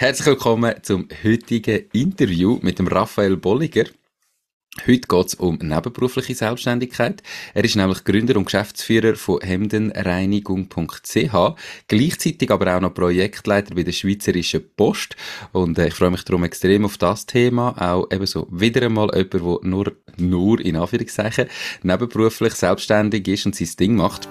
[0.00, 3.84] Herzlich willkommen zum heutigen Interview mit dem Raphael Bolliger.
[4.86, 7.22] Heute geht es um nebenberufliche Selbstständigkeit.
[7.52, 11.54] Er ist nämlich Gründer und Geschäftsführer von hemdenreinigung.ch,
[11.86, 15.16] gleichzeitig aber auch noch Projektleiter bei der Schweizerischen Post.
[15.52, 17.74] Und äh, ich freue mich darum extrem auf das Thema.
[17.76, 21.50] Auch ebenso wieder einmal jemand, der nur, nur in Anführungszeichen
[21.82, 24.30] nebenberuflich selbstständig ist und sein Ding macht.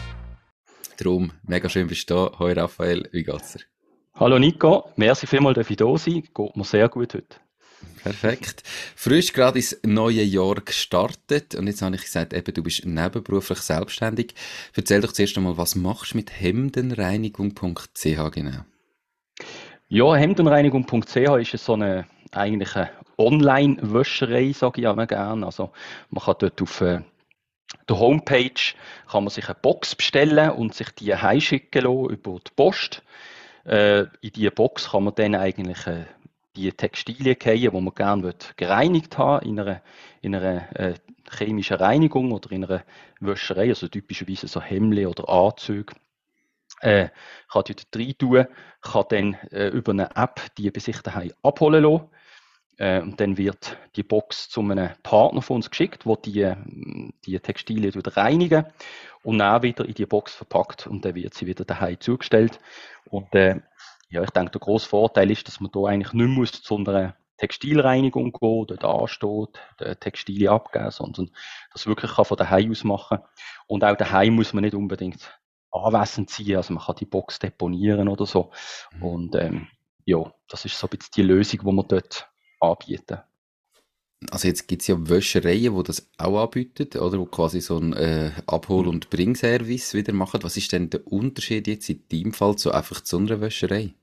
[1.03, 2.31] Darum, mega schön bist du da.
[2.37, 3.61] Hoi Raphael, wie geht's dir?
[4.13, 7.37] Hallo Nico, merci vielmals, dass ich da sein Geht mir sehr gut heute.
[8.03, 8.61] Perfekt.
[8.95, 13.57] Frisch gerade ins neue Jahr gestartet und jetzt habe ich gesagt, eben, du bist nebenberuflich
[13.59, 14.35] selbstständig.
[14.75, 18.65] Erzähl doch zuerst einmal, was machst du mit hemdenreinigung.ch genau?
[19.87, 25.47] Ja, hemdenreinigung.ch ist so eine eigentlich eine Online-Wäscherei, sage ich immer gerne.
[25.47, 25.71] Also
[26.11, 27.01] man kann dort auf äh,
[27.89, 28.73] der Homepage
[29.09, 33.03] kann man sich eine Box bestellen und sich die heimschicken lassen über die Post.
[33.65, 36.05] Äh, in diese Box kann man dann eigentlich äh,
[36.55, 39.81] die Textilien gehen, die man gerne gereinigt haben in einer,
[40.21, 40.93] in einer äh,
[41.37, 42.83] chemischen Reinigung oder in einer
[43.19, 45.93] Wäscherei, also typischerweise so Hemden oder Anzüge.
[46.81, 47.09] Äh,
[47.51, 48.47] kann dort rein tun,
[48.81, 52.09] kann dann äh, über eine App die bei sich daheim abholen lassen
[52.81, 57.93] und dann wird die Box zu einem Partner von uns geschickt, der die, die Textilien
[58.01, 58.65] reinigen
[59.23, 62.59] und dann wieder in die Box verpackt und dann wird sie wieder daheim zugestellt.
[63.05, 63.61] Und äh,
[64.09, 67.15] ja, ich denke, der grosse Vorteil ist, dass man da eigentlich nicht muss zu einer
[67.37, 71.31] Textilreinigung gehen, dort ansteht, die Textilien abgeben, sondern
[71.73, 73.19] das wirklich kann von daheim aus machen.
[73.67, 75.39] Und auch daheim muss man nicht unbedingt
[75.71, 78.51] anwesend sein, also man kann die Box deponieren oder so.
[78.93, 79.03] Mhm.
[79.03, 79.67] Und ähm,
[80.05, 82.30] ja, das ist so ein bisschen die Lösung, die man dort
[82.61, 83.19] anbieten.
[84.29, 87.17] Also jetzt gibt es ja Wäschereien, die das auch anbieten, oder?
[87.17, 90.43] Wo quasi so ein äh, Abhol- und Bringservice wieder machen.
[90.43, 93.93] Was ist denn der Unterschied jetzt in deinem Fall zu einfach zu einer Wäscherei?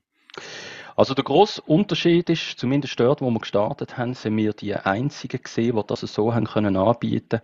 [0.97, 5.41] Also der grosse Unterschied ist, zumindest dort, wo wir gestartet haben, sind wir die einzigen
[5.41, 7.41] gesehen, die das so haben können anbieten.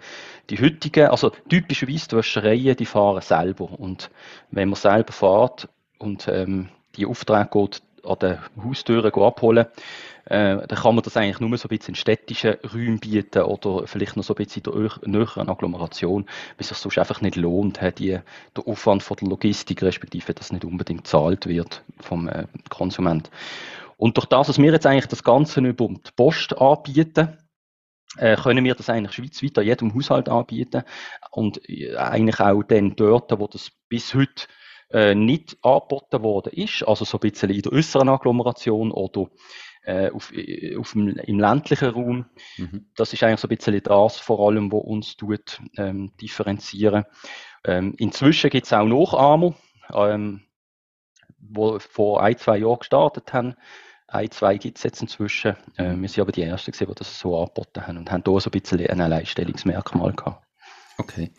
[0.51, 3.71] Die heutigen, also typischerweise die Wäschereien, die fahren selber.
[3.79, 4.11] Und
[4.51, 9.67] wenn man selber fährt und ähm, die Aufträge geht an den Haustüren abholen,
[10.27, 13.87] äh, dann kann man das eigentlich nur so ein bisschen in städtischen Räumen bieten oder
[13.87, 17.37] vielleicht noch so ein bisschen in der näheren Agglomeration, weil es sich sonst einfach nicht
[17.37, 18.19] lohnt, die,
[18.57, 23.31] der Aufwand von der Logistik, respektive dass nicht unbedingt gezahlt wird vom äh, Konsument.
[23.97, 27.39] Und durch das, dass wir jetzt eigentlich das Ganze über die Post anbieten,
[28.17, 30.85] äh, können wir das eigentlich schweizweit an jedem Haushalt anbieten
[31.31, 34.47] und äh, eigentlich auch dann dort, wo das bis heute
[34.91, 39.29] äh, nicht angeboten worden ist, also so ein bisschen in der äußeren Agglomeration oder
[39.85, 42.27] äh, auf, äh, auf dem, im ländlichen Raum.
[42.57, 42.87] Mhm.
[42.97, 47.05] Das ist eigentlich so ein bisschen das vor allem, was uns tut, ähm, differenzieren.
[47.65, 49.55] Ähm, inzwischen gibt es auch Nachahmer,
[49.93, 50.43] ähm,
[51.39, 53.55] wo vor ein, zwei Jahren gestartet haben.
[54.07, 55.57] Ein, zwei gibt es jetzt inzwischen.
[55.77, 58.39] Äh, wir sind aber die Ersten, gewesen, die das so angeboten haben und haben da
[58.41, 60.47] so ein bisschen ein Alleinstellungsmerkmal gehabt.
[60.99, 61.33] Okay.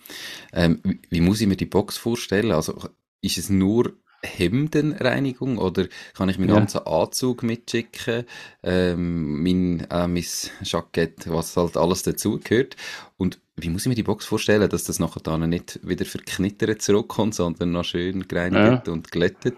[0.51, 2.51] Ähm, wie, wie muss ich mir die Box vorstellen?
[2.51, 2.89] Also
[3.21, 3.93] ist es nur
[4.25, 6.55] Hemdenreinigung oder kann ich meinen ja.
[6.55, 8.25] ganzen Anzug mitschicken,
[8.63, 10.25] ähm, mein, äh, mein
[10.61, 12.75] Jackett, was halt alles dazugehört
[13.17, 16.81] und wie muss ich mir die Box vorstellen, dass das nachher dann nicht wieder verknittert
[16.81, 18.93] zurückkommt, sondern noch schön gereinigt ja.
[18.93, 19.55] und glättet?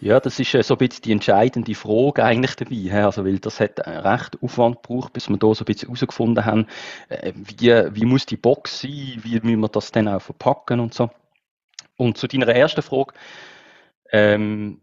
[0.00, 3.04] Ja, das ist äh, so ein bisschen die entscheidende Frage eigentlich dabei.
[3.04, 6.66] Also, weil das hat recht Aufwand gebraucht, bis wir da so ein bisschen herausgefunden haben,
[7.08, 10.94] äh, wie, wie muss die Box sein, wie müssen wir das dann auch verpacken und
[10.94, 11.10] so.
[11.96, 13.12] Und zu deiner ersten Frage,
[14.12, 14.80] ähm,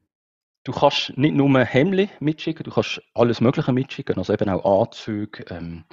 [0.63, 5.45] du kannst nicht nur Hemli mitschicken, du kannst alles Mögliche mitschicken, also eben auch Anzüge.
[5.50, 5.85] Ähm,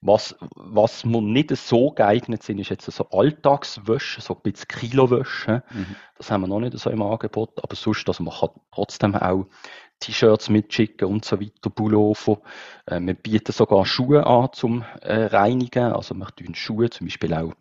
[0.00, 5.64] was, was mir nicht so geeignet sind, ist jetzt so Alltagswäsche, so ein bisschen Kilowäsche.
[5.70, 5.96] Mhm.
[6.16, 9.46] Das haben wir noch nicht so im Angebot, aber sonst, also man kann trotzdem auch
[10.00, 12.40] T-Shirts mitschicken und so weiter, Pullover.
[12.86, 15.92] Äh, wir bieten sogar Schuhe an zum äh, Reinigen.
[15.92, 17.52] Also wir tun Schuhe, zum Beispiel auch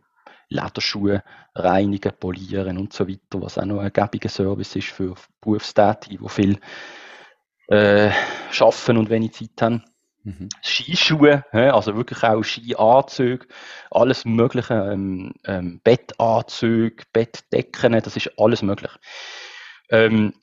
[0.49, 1.23] Lederschuhe
[1.55, 6.29] reinigen, polieren und so weiter, was auch noch ein gäbiger Service ist für Berufstätige, die
[6.29, 6.59] viel
[7.67, 8.11] äh,
[8.59, 9.83] arbeiten und wenig Zeit haben.
[10.23, 10.49] Mhm.
[10.61, 13.47] Skischuhe, also wirklich auch Skianzüge,
[13.91, 18.91] alles mögliche, ähm, ähm, Bettanzüge, Bettdecken, das ist alles möglich.
[19.89, 20.33] Ähm,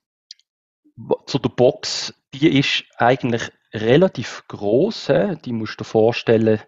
[1.27, 5.11] zu der Box, die ist eigentlich relativ groß,
[5.45, 6.61] die musst du dir vorstellen,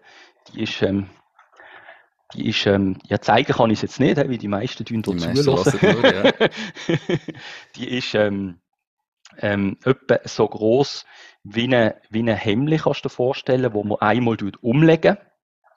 [0.53, 1.09] die ist ähm,
[2.33, 5.21] die ist, ähm, ja, zeigen kann ich es jetzt nicht, wie die meisten tun dort
[5.21, 5.79] zulassen.
[5.81, 6.31] Ja.
[7.75, 8.59] die ist ähm,
[9.39, 11.05] ähm, etwa so groß
[11.43, 15.17] wie ein wie eine Hemdli, kannst du dir vorstellen, wo man einmal umlegen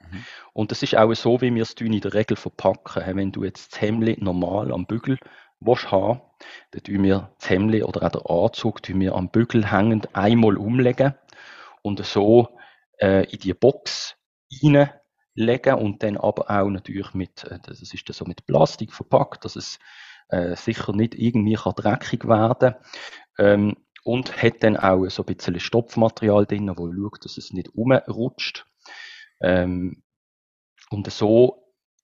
[0.00, 0.25] mhm.
[0.52, 3.17] Und das ist auch so, wie wir es in der Regel verpacken.
[3.17, 5.19] Wenn du jetzt das Hemdli normal am Bügel
[5.61, 6.20] willst haben,
[6.73, 10.56] dann tun wir das Hemdli oder auch den Anzug tun wir am Bügel hängend einmal
[10.56, 11.14] umlegen
[11.82, 12.49] und so
[12.99, 14.17] äh, in die Box
[14.62, 14.91] rein
[15.41, 19.45] legen und dann aber auch natürlich mit, äh, das ist dann so mit Plastik verpackt,
[19.45, 19.79] dass es
[20.29, 22.75] äh, sicher nicht irgendwie kann dreckig werden
[23.39, 27.75] ähm, und hat dann auch so ein bisschen Stopfmaterial drin, wo schaut, dass es nicht
[27.75, 28.67] umrutscht.
[29.41, 30.03] Ähm,
[30.91, 31.61] und so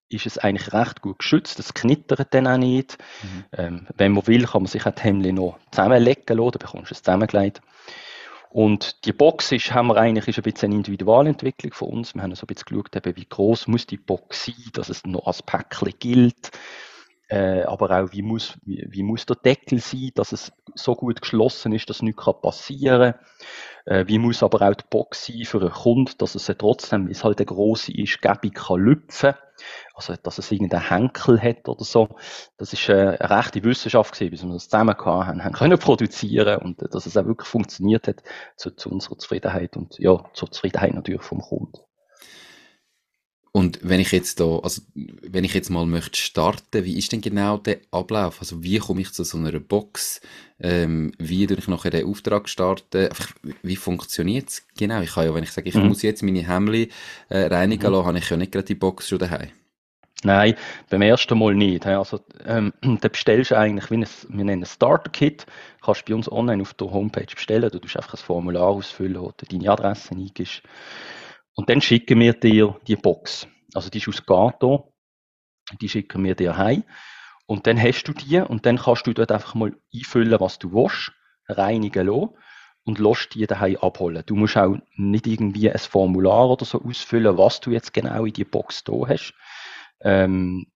[0.09, 2.99] ist es eigentlich recht gut geschützt, es knittert dann auch nicht.
[3.23, 3.44] Mhm.
[3.53, 6.91] Ähm, wenn man will, kann man sich auch die Hemden noch zusammenlegen lassen, dann bekommst
[6.91, 7.61] du es zusammengelegt.
[8.56, 12.14] Und die Box ist, haben wir eigentlich, ist ein bisschen eine Individualentwicklung von uns.
[12.14, 15.05] Wir haben so ein bisschen geschaut, eben, wie groß muss die Box sein, dass es
[15.05, 16.53] noch als Päckchen gilt.
[17.28, 21.20] Äh, aber auch, wie muss, wie, wie, muss der Deckel sein, dass es so gut
[21.20, 23.96] geschlossen ist, dass nichts passieren kann.
[24.00, 27.12] Äh, wie muss aber auch die Box sein für einen Kunden, dass es trotzdem, wie
[27.12, 29.34] es halt eine grosse ist, gäbig kann lüpfen.
[29.94, 32.11] Also, dass es irgendeinen Henkel hat oder so.
[32.58, 36.61] Das ist äh, eine rechte Wissenschaft gewesen, bis wir das zusammen haben, haben können produzieren
[36.61, 38.23] und äh, dass es auch wirklich funktioniert hat
[38.56, 41.86] zu, zu unserer Zufriedenheit und ja, zur Zufriedenheit natürlich vom Kunden.
[43.56, 47.23] Und wenn ich jetzt da, also wenn ich jetzt mal möchte starten, wie ist denn
[47.23, 48.41] genau der Ablauf?
[48.41, 50.20] Also wie komme ich zu so einer Box?
[50.61, 53.06] Ähm, wie tue ich nachher den Auftrag starten?
[53.06, 53.32] Einfach,
[53.62, 55.00] wie funktioniert es genau?
[55.00, 55.88] Ich kann ja, wenn ich sage, ich mhm.
[55.88, 56.91] muss jetzt meine Hemli
[57.31, 57.94] äh, reinigen mhm.
[57.94, 59.49] lassen, habe ich ja nicht gerade die Box schon daheim.
[60.23, 60.55] Nein,
[60.91, 61.87] beim ersten Mal nicht.
[61.87, 65.47] Also, ähm, da bestellst du eigentlich, wie ein, wir nennen ein Starter-Kit,
[65.82, 67.70] kannst du bei uns online auf der Homepage bestellen.
[67.70, 70.62] Du tust einfach ein Formular ausfüllen, wo du deine Adresse eingibst.
[71.56, 73.49] Und dann schicken wir dir die Box.
[73.75, 74.93] Also die ist aus Gato.
[75.81, 76.85] Die schicken wir dir heim.
[77.47, 80.73] Und dann hast du die und dann kannst du dort einfach mal einfüllen, was du
[80.73, 81.12] willst,
[81.49, 82.31] reinigen lassen
[82.85, 84.23] und lässt die daheim abholen.
[84.26, 88.32] Du musst auch nicht irgendwie ein Formular oder so ausfüllen, was du jetzt genau in
[88.32, 89.35] die Box da hast.
[90.00, 90.67] Ähm,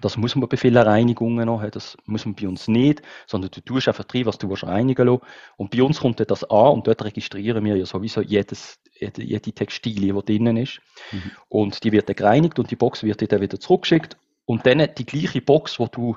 [0.00, 3.60] das muss man bei vielen Reinigungen noch, das muss man bei uns nicht, sondern du
[3.60, 5.22] tust einfach drin, was du willst reinigen lassen.
[5.56, 9.52] Und bei uns kommt das an und dort registrieren wir ja sowieso jedes, jede, jede
[9.52, 10.80] Textilie, die drinnen ist.
[11.10, 11.32] Mhm.
[11.48, 14.16] Und die wird dann gereinigt und die Box wird dann wieder zurückgeschickt.
[14.46, 16.16] Und dann die gleiche Box, wo du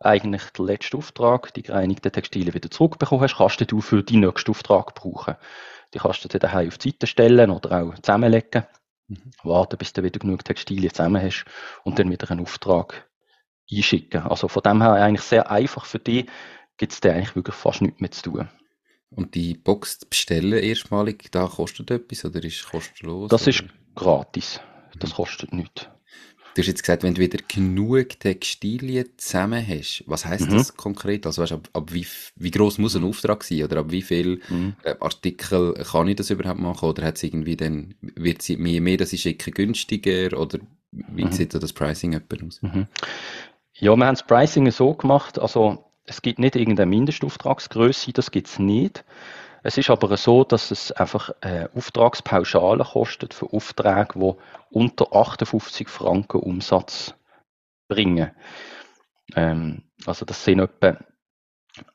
[0.00, 4.50] eigentlich den letzten Auftrag, die gereinigten Textilien wieder zurückbekommen hast, kannst du für deinen nächsten
[4.50, 5.36] Auftrag brauchen.
[5.94, 8.64] Die kannst du dann daheim auf die Seite stellen oder auch zusammenlegen.
[9.08, 9.30] Mhm.
[9.42, 11.44] Warten, bis du wieder genug Textilien zusammen hast
[11.84, 13.08] und dann wieder einen Auftrag
[13.70, 14.22] einschicken.
[14.22, 16.26] Also von dem her eigentlich sehr einfach für dich,
[16.76, 18.48] gibt es da eigentlich wirklich fast nichts mehr zu tun.
[19.10, 23.30] Und die Box zu bestellen erstmalig, da kostet etwas oder ist kostenlos?
[23.30, 23.50] Das oder?
[23.50, 23.64] ist
[23.94, 24.60] gratis.
[24.98, 25.14] Das mhm.
[25.14, 25.88] kostet nichts.
[26.54, 30.56] Du hast jetzt gesagt, wenn du wieder genug Textilien zusammen hast, was heißt mhm.
[30.56, 31.26] das konkret?
[31.26, 32.06] Also weißt, ab, ab wie,
[32.36, 34.76] wie groß muss ein Auftrag sein oder ab wie viel mhm.
[34.84, 38.80] Äh, Artikel kann ich das überhaupt machen oder hat es irgendwie dann, wird sie mehr,
[38.80, 40.60] mehr das schicke günstiger oder
[40.92, 41.32] wie mhm.
[41.32, 42.60] sieht da das Pricing etwa aus?
[43.76, 48.46] Ja, wir haben das Pricing so gemacht, also es gibt nicht irgendeine Mindestauftragsgröße, das gibt
[48.46, 49.04] es nicht.
[49.64, 54.34] Es ist aber so, dass es einfach äh, Auftragspauschale kostet für Aufträge, die
[54.70, 57.14] unter 58 Franken Umsatz
[57.88, 58.30] bringen.
[59.34, 60.98] Ähm, also das sind etwa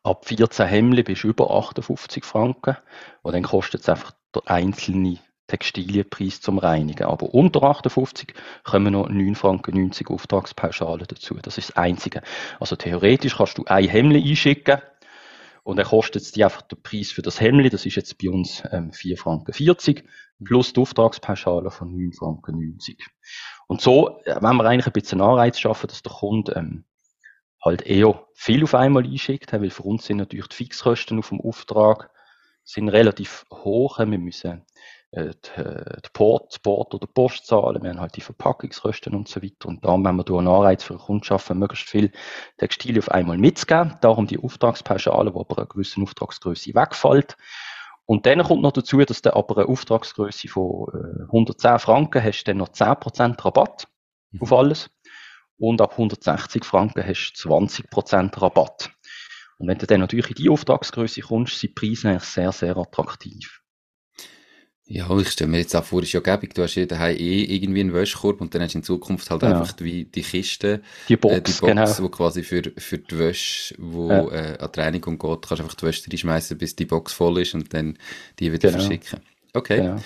[0.04, 2.76] ab 14 Hemmli bis über 58 Franken.
[3.22, 7.06] Und dann kostet es einfach der einzelne Textilienpreis zum Reinigen.
[7.06, 11.36] Aber unter 58 kommen noch 9 Franken 90 Auftragspauschale dazu.
[11.42, 12.22] Das ist das Einzige.
[12.60, 14.82] Also theoretisch kannst du ein Hemmli einschicken
[15.64, 18.30] und dann kostet es dir einfach der Preis für das Hemdli, das ist jetzt bei
[18.30, 20.04] uns ähm, 4 Franken 40,
[20.44, 23.06] plus die Auftragspauschale von 9 Franken 90.
[23.68, 26.86] Und so, äh, wenn wir eigentlich ein bisschen Anreiz schaffen, dass der Kunde ähm,
[27.64, 31.42] halt eher viel auf einmal einschickt, weil für uns sind natürlich die Fixkosten auf dem
[31.42, 32.10] Auftrag
[32.64, 34.00] sind relativ hoch.
[34.00, 34.66] Wir müssen
[35.16, 39.68] die, äh, die Port, Port oder Postzahlen, wir haben halt die Verpackungskosten und so weiter.
[39.68, 42.12] Und darum, wenn wir durch einen Anreiz für den Kunden schaffen, möglichst viel
[42.58, 43.98] Textilien auf einmal mitzugeben.
[44.02, 47.38] Darum die Auftragspauschale, wo aber eine gewisse Auftragsgröße wegfällt.
[48.06, 50.88] Und dann kommt noch dazu, dass du aber eine Auftragsgröße von
[51.28, 53.88] 110 äh, Franken hast, dann noch 10% Rabatt
[54.32, 54.42] mhm.
[54.42, 54.90] auf alles.
[55.58, 58.92] Und ab 160 Franken hast du 20% Rabatt.
[59.58, 62.78] Und wenn du dann natürlich in die Auftragsgröße kommst, sind die Preise eigentlich sehr, sehr
[62.78, 63.59] attraktiv.
[64.92, 67.44] Ja, ich stelle mir jetzt auch vor, ist ja gäbig, du hast ja daheim eh
[67.44, 69.60] irgendwie einen Wäschkorb und dann hast du in Zukunft halt genau.
[69.60, 72.00] einfach wie die Kiste, die Box, äh, die Box genau.
[72.00, 74.28] wo quasi für, für die Wäsche, wo ja.
[74.32, 77.40] äh, an die Reinigung geht, kannst du einfach die Wäsche reinschmeißen, bis die Box voll
[77.40, 78.00] ist und dann
[78.40, 78.82] die wieder genau.
[78.82, 79.20] verschicken.
[79.54, 79.78] Okay.
[79.78, 79.98] Genau.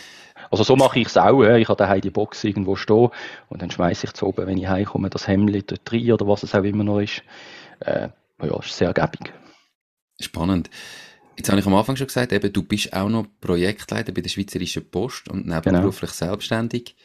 [0.51, 1.41] Also so mache ich es auch.
[1.43, 3.07] Ich habe daheim die Box irgendwo stehen
[3.47, 6.43] und dann schmeiße ich zu oben, wenn ich heimkomme, das Hemd dort rein oder was
[6.43, 7.23] es auch immer noch ist.
[7.79, 8.09] Äh,
[8.41, 9.31] ja, ist sehr gäbig.
[10.19, 10.69] Spannend.
[11.37, 14.29] Jetzt habe ich am Anfang schon gesagt, eben, du bist auch noch Projektleiter bei der
[14.29, 16.31] Schweizerischen Post und nebenberuflich genau.
[16.31, 16.95] selbstständig.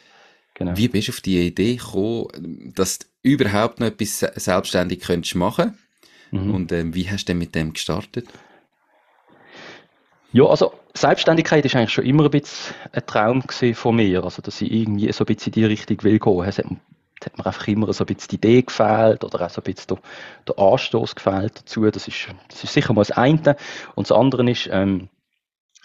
[0.53, 0.77] Genau.
[0.77, 5.77] Wie bist du auf die Idee gekommen, dass du überhaupt noch etwas selbstständig könntest machen
[6.31, 6.53] mhm.
[6.53, 8.27] Und ähm, wie hast du denn mit dem gestartet?
[10.31, 13.43] Ja, also Selbstständigkeit ist eigentlich schon immer ein bisschen ein Traum
[13.73, 16.43] von mir, also dass ich irgendwie so ein bisschen in die Richtung will gehen.
[16.43, 16.65] Es hat
[17.25, 19.87] hat mir einfach immer so ein bisschen die Idee gefehlt oder auch so ein bisschen
[19.87, 19.97] der,
[20.47, 21.89] der Anstoß gefehlt dazu.
[21.89, 23.55] Das ist, das ist sicher mal das eine.
[23.95, 25.09] Und das andere ist, ähm,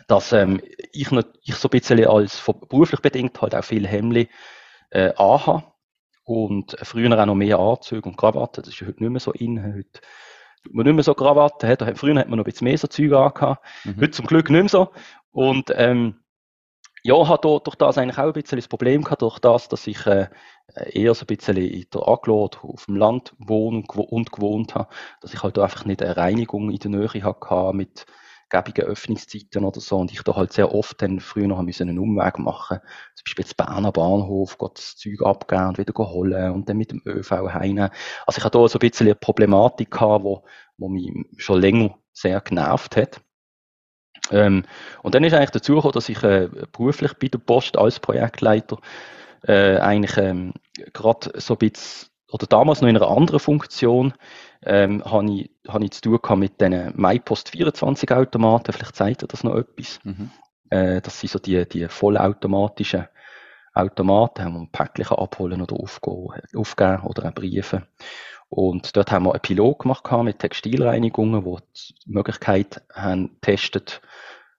[0.06, 0.60] dass ähm,
[0.92, 4.28] ich, noch, ich so ein bisschen als beruflich bedingt halt auch viel Hemli
[4.90, 5.64] äh, anhabe
[6.24, 8.62] und früher auch noch mehr Anzüge und Krawatten.
[8.64, 9.62] Das ist heute nicht mehr so in.
[9.62, 10.00] Heute
[10.62, 11.96] tut man nicht mehr so Krawatten.
[11.96, 13.64] Früher hat man noch ein bisschen mehr so Zeug angehabt.
[13.84, 14.00] Mhm.
[14.00, 14.92] Heute zum Glück nicht mehr so.
[15.32, 16.23] Und ähm,
[17.04, 20.06] ja, hat durch das eigentlich auch ein bisschen das Problem gehabt, durch das, dass ich
[20.06, 20.28] äh,
[20.90, 24.88] eher so ein bisschen in der Aglo auf dem Land wohne und gewohnt habe,
[25.20, 28.06] dass ich halt einfach nicht eine Reinigung in der Nähe hatte mit
[28.48, 32.38] gäbigen Öffnungszeiten oder so und ich da halt sehr oft dann früher noch einen Umweg
[32.38, 32.78] machen
[33.14, 37.02] zum Beispiel jetzt Berner Bahnhof, das Zeug abgeben und wieder holen und dann mit dem
[37.06, 37.78] ÖV heim.
[38.26, 40.44] Also ich hatte da so ein bisschen eine Problematik gehabt, wo,
[40.76, 43.20] wo mich schon länger sehr genervt hat.
[44.30, 44.64] Ähm,
[45.02, 48.78] und dann ist eigentlich dazu gekommen, dass ich äh, beruflich bei der Post als Projektleiter
[49.46, 50.54] äh, eigentlich ähm,
[50.92, 54.14] gerade so ein bisschen, oder damals noch in einer anderen Funktion,
[54.64, 58.72] ähm, habe ich, hab ich zu tun gehabt mit den MyPost 24 Automaten.
[58.72, 60.00] Vielleicht zeigt ihr das noch etwas.
[60.04, 60.30] Mhm.
[60.70, 63.06] Äh, das sind so die, die vollautomatischen
[63.74, 67.86] Automaten, wo man Päckchen abholen oder aufgehen, aufgeben oder auch Briefe.
[68.54, 74.00] Und dort haben wir einen Pilot gemacht mit Textilreinigungen, wo die Möglichkeit haben testet,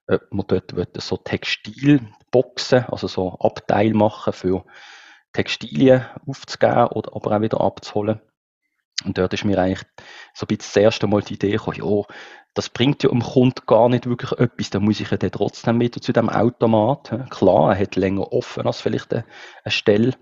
[0.06, 4.66] ob man dort so Textilboxen, also so Abteil machen für
[5.32, 8.20] Textilien aufzugeben oder aber auch wieder abzuholen.
[9.06, 9.86] Und dort ist mir eigentlich
[10.34, 12.04] so ein bisschen das erste Mal die Idee gekommen, ja,
[12.54, 16.02] das bringt ja dem Kunden gar nicht wirklich etwas, da muss ich ja trotzdem wieder
[16.02, 17.30] zu dem Automat.
[17.30, 19.24] Klar, er hat länger offen als vielleicht eine
[19.68, 20.16] Stelle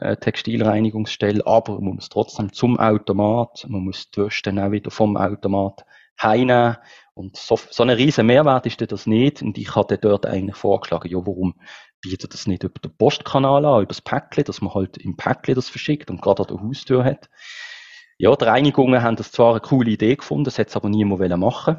[0.00, 4.90] äh, Textilreinigungsstelle, aber man muss trotzdem zum Automat, man muss die Wäsche dann auch wieder
[4.90, 5.84] vom Automat
[6.20, 6.76] heimnehmen.
[7.14, 9.42] Und so, so ein riesen Mehrwert ist das nicht.
[9.42, 11.54] Und ich hatte dort eigentlich vorgeschlagen, ja, warum
[12.00, 15.54] bietet das nicht über den Postkanal an, über das Päckchen, dass man halt im Päckchen
[15.54, 17.30] das verschickt und gerade an der Haustür hat.
[18.18, 21.36] Ja, die Reinigungen haben das zwar eine coole Idee gefunden, das hätte es aber niemand
[21.38, 21.78] machen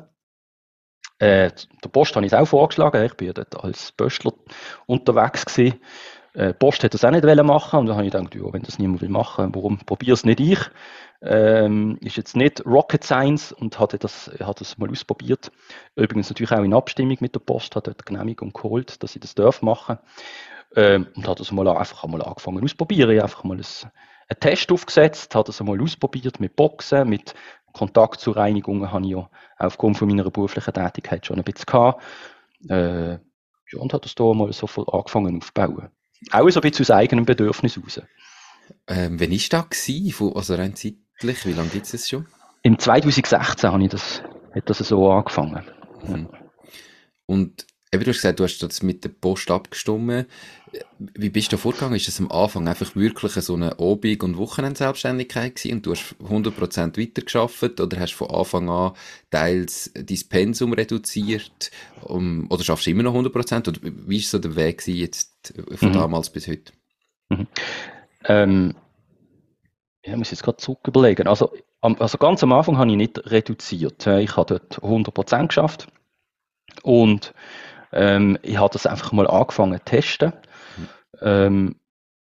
[1.20, 1.52] äh,
[1.84, 3.04] der Post habe ich es auch vorgeschlagen.
[3.04, 4.34] Ich bin dort als Böstler
[4.86, 5.82] unterwegs gewesen.
[6.38, 8.78] Äh, Post hätte das auch nicht machen und dann habe ich gedacht, ja, wenn das
[8.78, 10.60] niemand will machen, warum probiere es nicht ich?
[11.20, 15.52] Ähm, ist jetzt nicht Rocket Science und hatte das, hat das mal ausprobiert.
[15.96, 19.34] Übrigens natürlich auch in Abstimmung mit der Post, hat dort Genehmigung geholt, dass ich das
[19.34, 19.98] darf machen.
[20.76, 23.10] Ähm, und hat das mal einfach mal angefangen ausprobieren.
[23.10, 23.66] Ich einfach mal ein,
[24.30, 27.34] einen Test aufgesetzt, hat das mal ausprobiert mit Boxen, mit
[27.74, 29.28] Kontakt zu Reinigungen habe ich ja
[29.58, 32.04] aufgrund von meiner beruflichen Tätigkeit schon ein bisschen gehabt.
[32.70, 35.90] Äh, ja, und hat das da mal so angefangen aufzubauen.
[36.32, 38.02] Auch so ein bisschen aus eigenem Bedürfnis raus.
[38.88, 39.90] Ähm, wann war das?
[40.36, 42.26] Also rein zeitlich, wie lange gibt es das schon?
[42.64, 44.22] Im 2016 habe ich das,
[44.54, 45.64] hat das so angefangen.
[46.06, 46.28] Mhm.
[47.26, 50.28] Und eben, du hast gesagt, du hast das mit der Post abgestimmt.
[51.00, 51.96] Wie bist du vorgegangen?
[51.96, 56.16] Ist das am Anfang einfach wirklich so eine Obig- und Wochenendselbstständigkeit gewesen und du hast
[56.22, 58.92] 100% weitergeschafft oder hast von Anfang an
[59.32, 61.72] teils dein Pensum reduziert
[62.04, 65.90] um, oder schaffst du immer noch 100% oder wie ist so der Weg jetzt von
[65.90, 65.94] mhm.
[65.94, 66.74] damals bis heute?
[67.30, 67.48] Mhm.
[68.26, 68.76] Ähm,
[70.02, 71.28] ich muss jetzt gerade zurück überlegen.
[71.28, 74.06] Also, also ganz am Anfang habe ich nicht reduziert.
[74.08, 75.88] Ich habe dort 100% geschafft
[76.84, 77.34] und
[77.92, 80.34] ähm, ich habe das einfach mal angefangen zu testen.
[81.22, 81.80] Ähm,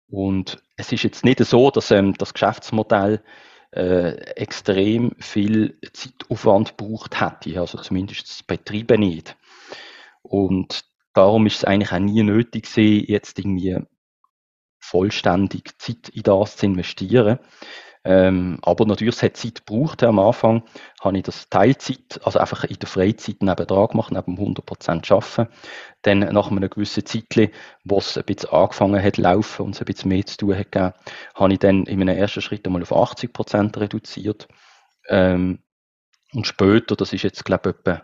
[0.08, 3.22] und es ist jetzt nicht so, dass ähm, das Geschäftsmodell
[3.72, 9.36] äh, extrem viel Zeitaufwand braucht hätte, also zumindest das Betriebe nicht.
[10.22, 13.78] Und darum ist es eigentlich auch nie nötig gewesen, jetzt irgendwie
[14.80, 17.40] vollständig Zeit in das zu investieren.
[18.06, 20.04] Ähm, aber natürlich, es hat Zeit gebraucht.
[20.04, 20.64] Am Anfang
[21.02, 25.52] habe ich das Teilzeit, also einfach in der Freizeit nebenan gemacht, neben 100% arbeiten.
[26.04, 27.52] Dann nach einer gewissen Zeit,
[27.84, 30.72] wo es ein bisschen angefangen hat laufen und es ein bisschen mehr zu tun hat
[30.72, 30.94] gegeben,
[31.34, 34.48] habe ich dann in einem ersten Schritt einmal auf 80% reduziert.
[35.10, 35.60] Ähm,
[36.34, 38.04] und später, das ist jetzt glaube ich etwa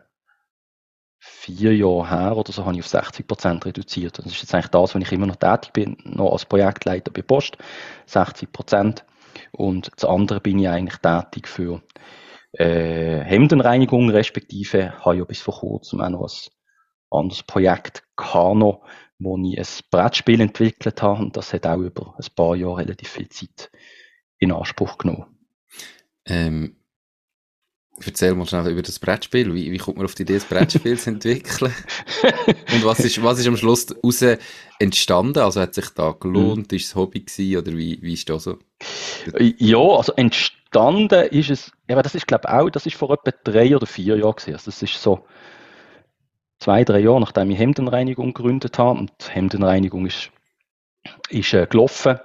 [1.20, 4.17] vier Jahre her oder so, habe ich auf 60 Prozent reduziert.
[4.17, 7.22] Das ist jetzt eigentlich das, wenn ich immer noch tätig bin, noch als Projektleiter bei
[7.22, 7.58] Post,
[8.08, 9.05] 60 Prozent.
[9.51, 11.81] Und das andere bin ich eigentlich tätig für
[12.53, 18.83] äh, Hemdenreinigung, respektive habe ich bis vor kurzem auch noch ein anderes Projekt Kano,
[19.19, 23.10] wo ich ein Brettspiel entwickelt habe und das hat auch über ein paar Jahre relativ
[23.10, 23.71] viel Zeit
[24.39, 25.38] in Anspruch genommen.
[26.25, 26.81] Ähm,
[28.03, 29.53] Erzähl mal schnell über das Brettspiel.
[29.53, 31.74] Wie, wie kommt man auf die Idee, das Brettspiel zu entwickeln?
[32.74, 34.24] Und was ist, was ist am Schluss daraus
[34.79, 35.39] entstanden?
[35.39, 36.71] Also hat sich da gelohnt?
[36.71, 36.75] Mhm.
[36.77, 38.57] Ist es Hobby gewesen oder wie, wie ist das so?
[39.38, 43.31] Ja, also entstanden ist es, ja, das ist glaube ich auch, das ist vor etwa
[43.43, 44.53] drei oder vier Jahren gewesen.
[44.53, 45.25] Also das ist so
[46.60, 50.31] zwei, drei Jahre, nachdem ich Hemdenreinigung gegründet habe und Hemdenreinigung ist,
[51.29, 52.19] ist äh, gelaufen.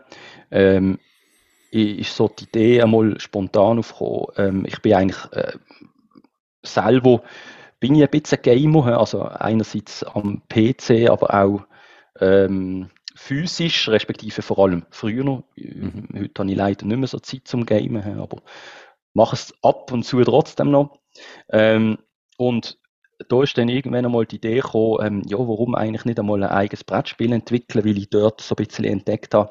[0.50, 0.98] Ähm,
[1.76, 4.26] ist so die Idee einmal spontan aufgekommen.
[4.36, 5.52] Ähm, ich bin eigentlich äh,
[6.62, 7.22] selber
[7.80, 11.66] bin ich ein bisschen Gamer, also einerseits am PC, aber auch
[12.20, 15.44] ähm, physisch, respektive vor allem früher noch.
[15.56, 16.08] Mhm.
[16.14, 18.42] Heute habe ich leider nicht mehr so Zeit zum Gamen, aber
[19.12, 20.98] mache es ab und zu trotzdem noch.
[21.50, 21.98] Ähm,
[22.36, 22.78] und
[23.28, 26.50] da ist dann irgendwann einmal die Idee gekommen, ähm, ja, warum eigentlich nicht einmal ein
[26.50, 29.50] eigenes Brettspiel entwickeln, weil ich dort so ein bisschen entdeckt habe,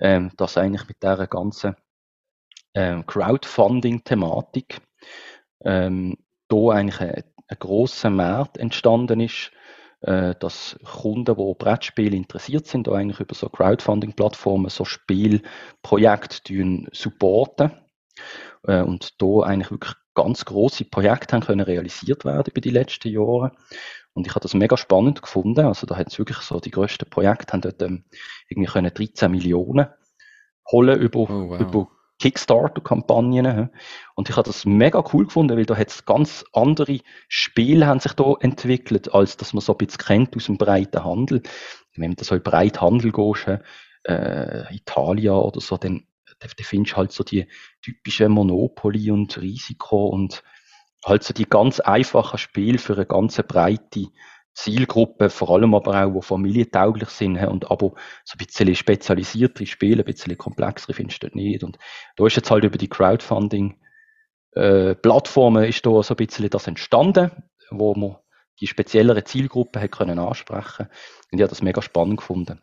[0.00, 1.76] ähm, dass eigentlich mit dieser ganzen
[2.74, 4.80] ähm, Crowdfunding-Thematik
[5.64, 6.16] ähm,
[6.48, 9.50] da eigentlich ein, ein grosser Markt entstanden ist,
[10.00, 17.72] äh, dass Kunden, die Brettspiele interessiert sind, da eigentlich über so Crowdfunding-Plattformen so Spielprojekte supporten
[18.64, 23.08] äh, und da eigentlich wirklich ganz große Projekte haben können realisiert werden über die letzten
[23.08, 23.52] Jahre.
[24.16, 25.66] Und ich habe das mega spannend gefunden.
[25.66, 28.04] Also da hat es wirklich so die grössten Projekte haben dort ähm,
[28.48, 29.88] irgendwie können 13 Millionen
[30.72, 31.60] holen über, oh, wow.
[31.60, 33.68] über Kickstarter-Kampagnen.
[34.14, 38.00] Und ich habe das mega cool gefunden, weil da hat es ganz andere Spiele haben
[38.00, 41.42] sich da entwickelt, als dass man so ein bisschen kennt aus dem breiten Handel.
[41.94, 43.46] Wenn du so in breiten Handel gehst,
[44.04, 46.06] äh, Italien oder so, dann,
[46.38, 47.48] dann findest du halt so die
[47.82, 50.42] typischen Monopoly und Risiko und
[51.06, 54.08] halt so die ganz einfachen Spiele für eine ganz breite
[54.52, 57.92] Zielgruppe, vor allem aber auch, die familientauglich sind und aber
[58.24, 61.62] so ein bisschen spezialisiertere Spiele, ein bisschen komplexere findest du nicht.
[61.62, 61.78] Und
[62.16, 63.78] da ist jetzt halt über die Crowdfunding
[64.54, 67.30] äh, ist da so ein bisschen das entstanden,
[67.70, 68.16] wo man
[68.60, 70.88] die speziellere Zielgruppe hat können ansprechen
[71.30, 72.60] und ich habe das mega spannend gefunden.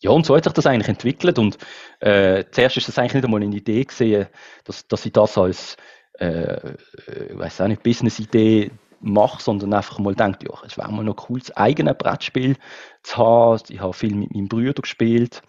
[0.00, 1.58] Ja, und so hat sich das eigentlich entwickelt und
[2.00, 4.28] äh, zuerst ist das eigentlich nicht einmal eine Idee gesehen,
[4.64, 5.76] dass, dass ich das als
[6.18, 6.74] äh,
[7.30, 11.28] ich weiß auch nicht, Business-Idee mache, sondern einfach mal denke, ja, es wäre mal noch
[11.28, 12.56] cool, das eigene Brettspiel
[13.02, 13.62] zu haben.
[13.68, 15.42] Ich habe viel mit meinem Bruder gespielt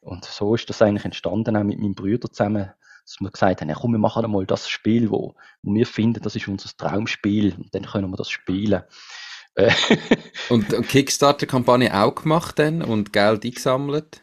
[0.00, 2.70] und so ist das eigentlich entstanden, auch mit meinem Bruder zusammen,
[3.04, 6.22] dass wir gesagt haben, ja, komm, wir machen einmal das Spiel, wo, wo wir finden,
[6.22, 8.82] das ist unser Traumspiel und dann können wir das spielen.
[10.48, 14.22] und Kickstarter-Kampagne auch gemacht dann und Geld eingesammelt?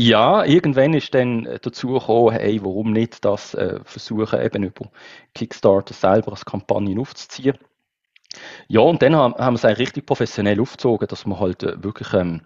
[0.00, 4.92] Ja, irgendwann ist dann äh, dazu gekommen, hey, warum nicht das äh, versuchen, eben über
[5.34, 7.58] Kickstarter selber als Kampagne aufzuziehen.
[8.68, 11.82] Ja, und dann haben, haben wir es eigentlich richtig professionell aufgezogen, dass wir halt äh,
[11.82, 12.42] wirklich ähm,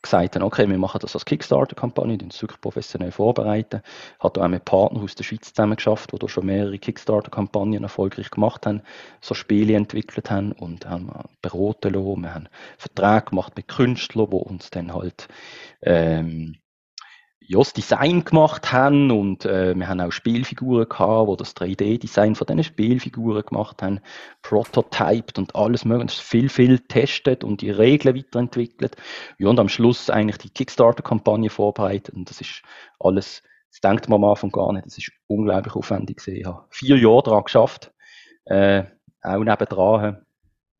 [0.00, 3.82] gesagt haben, okay, wir machen das als Kickstarter-Kampagne, uns wirklich professionell vorbereiten.
[4.20, 8.30] Hat auch mit Partnern aus der Schweiz zusammen geschafft, die da schon mehrere Kickstarter-Kampagnen erfolgreich
[8.30, 8.82] gemacht haben,
[9.20, 11.10] so Spiele entwickelt haben und haben
[11.42, 12.22] beraten lassen.
[12.22, 15.26] Wir haben Verträge gemacht mit Künstlern, die uns dann halt
[15.82, 16.58] ähm,
[17.40, 22.34] ja, das Design gemacht haben und äh, wir haben auch Spielfiguren gehabt, wo das 3D-Design
[22.34, 24.00] von diesen Spielfiguren gemacht haben,
[24.42, 28.96] prototyped und alles mögliche, viel, viel testet und die Regeln weiterentwickelt.
[29.38, 32.62] Ja, und am Schluss eigentlich die Kickstarter-Kampagne vorbereitet und das ist
[32.98, 36.40] alles, das denkt man am Anfang gar nicht, das ist unglaublich aufwendig gewesen.
[36.40, 37.92] Ich habe vier Jahre daran geschafft,
[38.46, 38.84] äh,
[39.22, 40.24] auch nebendran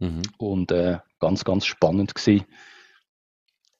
[0.01, 0.23] mhm.
[0.39, 2.45] und äh, ganz, ganz spannend gewesen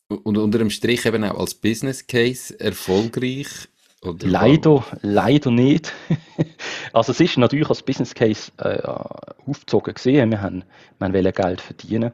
[0.09, 3.69] und unter dem Strich eben auch als Business Case erfolgreich?
[4.03, 5.93] Oder leider, leider nicht.
[6.93, 10.31] also es ist natürlich als Business Case äh, aufgezogen gesehen.
[10.31, 10.65] Wir haben,
[10.99, 12.13] wir wollen Geld verdienen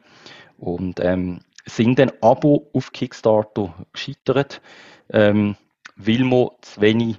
[0.57, 4.61] und ähm, sind dann aber auf Kickstarter gescheitert,
[5.09, 5.55] ähm,
[5.95, 7.17] weil wir zu wenig,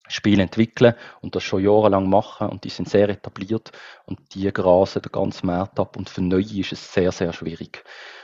[0.08, 3.71] Spiele entwickeln und das schon jahrelang machen und die sind sehr etabliert
[4.06, 7.84] und die grasen den ganzen Markt ab und für Neue ist es sehr, sehr schwierig.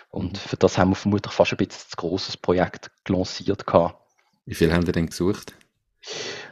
[0.09, 0.37] Und mhm.
[0.37, 4.01] für das haben wir vermutlich fast ein bisschen zu grosses Projekt lanciert gehabt.
[4.45, 5.55] Wie viel haben Sie denn gesucht?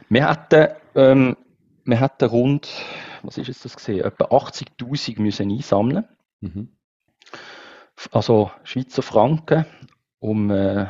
[0.08, 1.36] Wir hatten, ähm,
[1.84, 2.68] wir hatten rund,
[3.26, 6.08] was ist jetzt das gesehen, etwa 80.000 müssen einsammeln.
[6.40, 6.76] Mhm.
[8.10, 9.66] Also Schweizer Franken,
[10.18, 10.86] um, äh,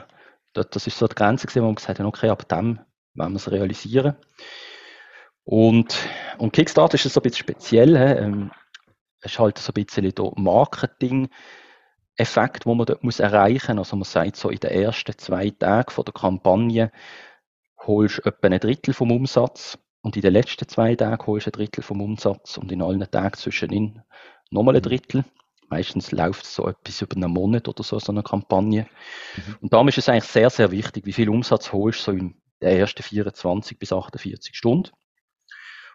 [0.53, 2.81] das ist so die Grenze gewesen, wo wir gesagt haben, okay, ab dem
[3.17, 4.17] wenn wir es realisieren.
[5.45, 5.97] Und,
[6.39, 7.97] und Kickstarter ist so ein bisschen speziell.
[7.97, 8.51] Ähm,
[9.21, 13.89] es ist halt so ein bisschen der Marketing-Effekt, den man dort muss erreichen muss.
[13.89, 16.93] Also man sagt so, in den ersten zwei Tagen der Kampagne
[17.79, 21.51] holst du etwa ein Drittel vom Umsatz und in den letzten zwei Tagen holst du
[21.51, 24.03] ein Drittel vom Umsatz und in allen Tagen zwischenin
[24.51, 25.25] nochmal ein Drittel.
[25.69, 28.87] Meistens läuft es so etwas über einen Monat oder so, so eine Kampagne.
[29.37, 29.57] Mhm.
[29.63, 32.37] Und darum ist es eigentlich sehr, sehr wichtig, wie viel Umsatz holst du so im
[32.61, 34.91] der ersten 24 bis 48 Stunden.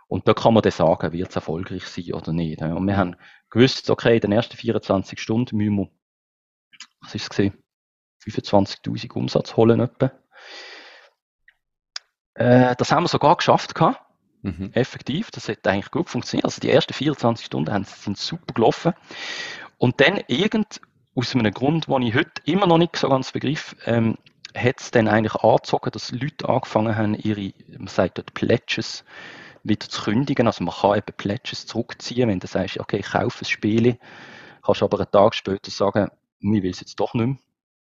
[0.08, 2.62] Und da kann man dann sagen, wird es erfolgreich sein oder nicht.
[2.62, 3.16] Und wir haben
[3.50, 5.90] gewusst, okay, in den ersten 24 Stunden müssen wir,
[7.00, 7.64] was ist es gesehen,
[8.26, 10.12] 25.000 Umsatz holen etwa.
[12.36, 14.02] Äh, das haben wir sogar geschafft gehabt.
[14.44, 14.72] Mhm.
[14.74, 16.46] Effektiv, das hat eigentlich gut funktioniert.
[16.46, 18.94] Also die ersten 24 Stunden haben, sind super gelaufen.
[19.78, 20.82] Und dann irgend
[21.16, 24.18] aus einem Grund, den ich heute immer noch nicht so ganz begriff, ähm,
[24.56, 29.04] hat es dann eigentlich angezogen, dass Leute angefangen haben, ihre, man sagt dort Pledges
[29.64, 30.48] wieder zu kündigen.
[30.48, 33.98] Also man kann eben Pledges zurückziehen, wenn du sagst, okay, ich kaufe ein Spiel,
[34.64, 37.38] kannst aber einen Tag später sagen, ich will es jetzt doch nicht mehr.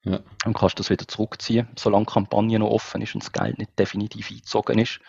[0.03, 0.19] Ja.
[0.45, 3.77] Und kannst das wieder zurückziehen, solange die Kampagne noch offen ist und das Geld nicht
[3.77, 4.99] definitiv eingezogen ist.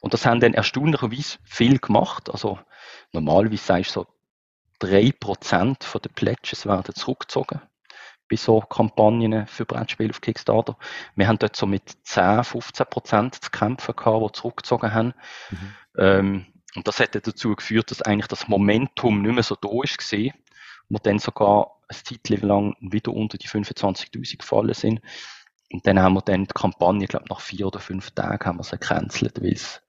[0.00, 2.30] Und das haben dann erstaunlicherweise viel gemacht.
[2.30, 2.58] Also
[3.12, 4.06] normalerweise sagst du so,
[4.86, 7.60] 3% von den Pledges werden zurückgezogen
[8.32, 10.78] bei so Kampagnen für Brettspiele auf Kickstarter.
[11.16, 15.14] Wir haben dort so mit 10, 15 Prozent zu kämpfen gehabt, die zurückgezogen haben.
[15.50, 15.74] Mhm.
[15.98, 19.98] Ähm, und das hat dazu geführt, dass eigentlich das Momentum nicht mehr so da ist
[19.98, 20.32] gesehen.
[20.88, 25.00] Wir dann sogar ein Zeit lang wieder unter die 25.000 gefallen sind.
[25.72, 28.58] Und dann haben wir dann die Kampagne, ich glaube nach vier oder fünf Tagen haben
[28.58, 29.80] wir sie gecancelt, weil es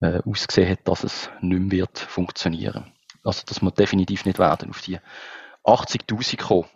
[0.00, 2.92] äh, ausgesehen hat, dass es nicht mehr wird funktionieren.
[3.22, 4.98] Also, dass wir definitiv nicht werden auf die
[5.64, 6.68] 80.000 kommen.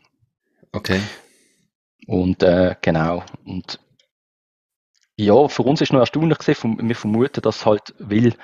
[0.72, 1.00] Okay.
[2.06, 3.22] Und äh, genau.
[3.44, 3.80] Und
[5.16, 8.34] ja, für uns ist noch erstaunlich gewesen, wir vermuten, dass halt, weil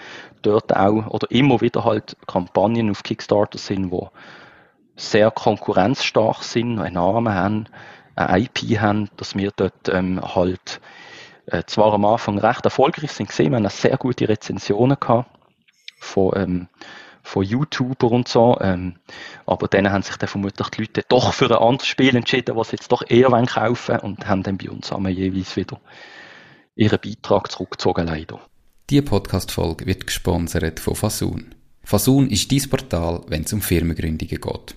[0.43, 4.11] dort auch oder immer wieder halt Kampagnen auf Kickstarter sind, wo
[4.97, 7.65] sehr konkurrenzstark sind, einen Namen haben,
[8.17, 10.81] eine IP haben, dass wir dort ähm, halt
[11.47, 15.31] äh, zwar am Anfang recht erfolgreich sind gesehen, wir haben sehr gute Rezensionen gehabt
[15.99, 16.69] von ähm,
[17.25, 18.59] von YouTuber und so.
[18.61, 18.97] Ähm,
[19.47, 22.69] aber dann haben sich dann vermutlich die Leute doch für ein anderes Spiel entschieden, was
[22.69, 25.81] sie jetzt doch eher wollen kaufen und haben dann bei uns einmal jeweils wieder
[26.77, 28.41] ihren Beitrag zurückgezogen, leider.
[28.91, 31.55] Diese Podcast-Folge wird gesponsert von Fasun.
[31.83, 34.77] Fasun ist dein Portal, wenn es um Firmengründungen geht.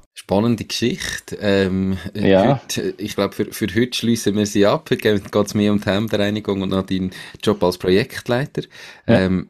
[0.13, 1.37] Spannende Geschichte.
[1.39, 2.61] Ähm, ja.
[2.61, 4.89] Heute, ich glaube, für, für heute schließen wir sie ab.
[4.89, 8.63] Heute geht es mehr um die Hemdereinigung und noch deinen Job als Projektleiter.
[9.07, 9.21] Ja.
[9.21, 9.49] Ähm,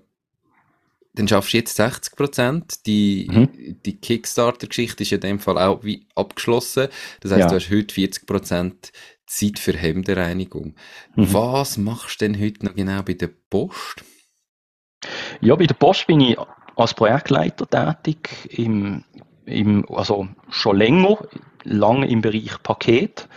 [1.13, 2.85] dann schaffst du jetzt 60 Prozent.
[2.85, 3.77] Die, mhm.
[3.85, 6.87] die Kickstarter-Geschichte ist in dem Fall auch wie abgeschlossen.
[7.19, 7.47] Das heißt, ja.
[7.47, 8.91] du hast heute 40 Prozent
[9.25, 10.75] Zeit für Hemdenreinigung.
[11.15, 11.33] Mhm.
[11.33, 14.03] Was machst du denn heute noch genau bei der Post?
[15.41, 16.37] Ja, bei der Post bin ich
[16.75, 19.03] als Projektleiter tätig, im,
[19.45, 21.17] im, also schon länger,
[21.63, 23.27] lange im Bereich Paket.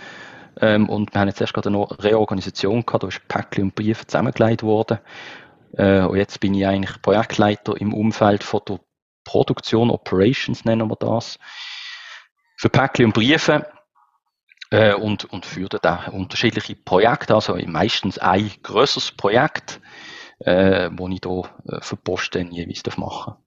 [0.61, 4.07] Ähm, und wir haben jetzt erst gerade eine Reorganisation gehabt, da ist Päckchen und Briefe
[4.07, 4.99] zusammengelegt worden.
[5.77, 8.81] Äh, und jetzt bin ich eigentlich Projektleiter im Umfeld von der
[9.25, 11.39] Produktion, Operations nennen wir das,
[12.57, 13.67] für Päckchen und Briefe
[14.71, 19.81] äh, und, und führe da unterschiedliche Projekte, also meistens ein größeres Projekt,
[20.41, 23.44] äh, wo ich da äh, für Post dann jeweils machen darf.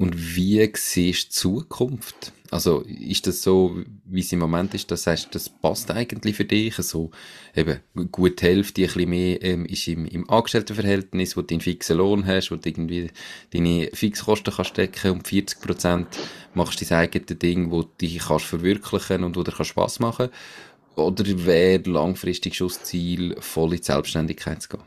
[0.00, 2.32] Und wie siehst du Zukunft?
[2.52, 6.44] Also ist das so, wie es im Moment ist, das heißt, das passt eigentlich für
[6.44, 6.76] dich?
[6.76, 7.10] So
[7.54, 7.80] eben
[8.12, 12.26] gut Hälfte, ein bisschen mehr ähm, ist im, im Angestelltenverhältnis, wo du einen fixen Lohn
[12.26, 13.10] hast, wo du irgendwie
[13.52, 16.06] deine Fixkosten kannst decken und 40 Prozent
[16.54, 20.30] machst du dein eigenes Ding, wo du dich kannst verwirklichen und wo dir Spaß machen
[20.94, 24.82] Oder wäre langfristig schon das Ziel, voll in die Selbstständigkeit zu gehen?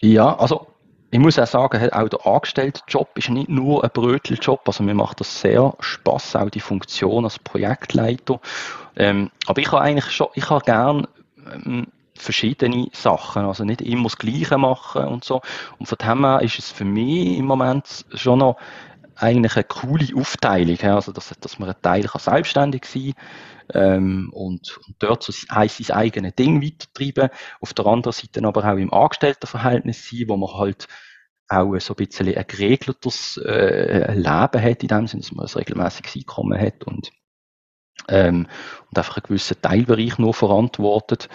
[0.00, 0.68] Ja, also
[1.10, 4.60] ich muss auch sagen, auch der Angestelltenjob ist nicht nur ein Bröteljob.
[4.66, 8.40] Also mir macht das sehr Spaß, auch die Funktion als Projektleiter.
[8.96, 11.06] Ähm, aber ich habe eigentlich schon, ich habe gern
[11.50, 15.40] ähm, verschiedene Sachen, also nicht immer das Gleiche machen und so.
[15.78, 18.56] Und von dem her ist es für mich im Moment schon noch
[19.16, 23.14] eigentlich eine coole Aufteilung, also dass, dass man ein Teil kann selbstständig sein
[23.74, 28.76] ähm, und, und dort so sein, eigenes Ding weitertreiben, auf der anderen Seite aber auch
[28.76, 30.88] im Angestelltenverhältnis sein, wo man halt
[31.48, 35.52] auch so ein bisschen ein geregeltes äh, Leben hat, in dem Sinne, dass man ein
[35.52, 37.10] regelmäßiges Einkommen hat und
[38.08, 38.46] ähm,
[38.88, 41.28] und einfach einen gewissen Teilbereich nur verantwortet.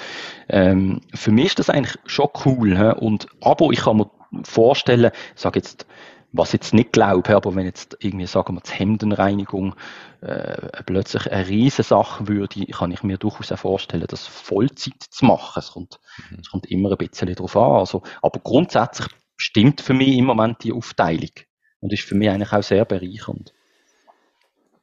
[0.49, 2.77] Ähm, für mich ist das eigentlich schon cool.
[2.77, 2.99] He?
[2.99, 4.09] Und, aber ich kann mir
[4.43, 5.85] vorstellen, ich sage jetzt,
[6.33, 9.75] was ich jetzt nicht glaube, aber wenn jetzt irgendwie, sagen wir, die Hemdenreinigung
[10.21, 15.25] äh, plötzlich eine riesige Sache würde, kann ich mir durchaus auch vorstellen, das Vollzeit zu
[15.25, 15.59] machen.
[15.59, 16.39] Es kommt, mhm.
[16.41, 17.73] es kommt immer ein bisschen darauf an.
[17.73, 21.31] Also, aber grundsätzlich stimmt für mich im Moment die Aufteilung
[21.79, 23.52] und ist für mich eigentlich auch sehr bereichernd.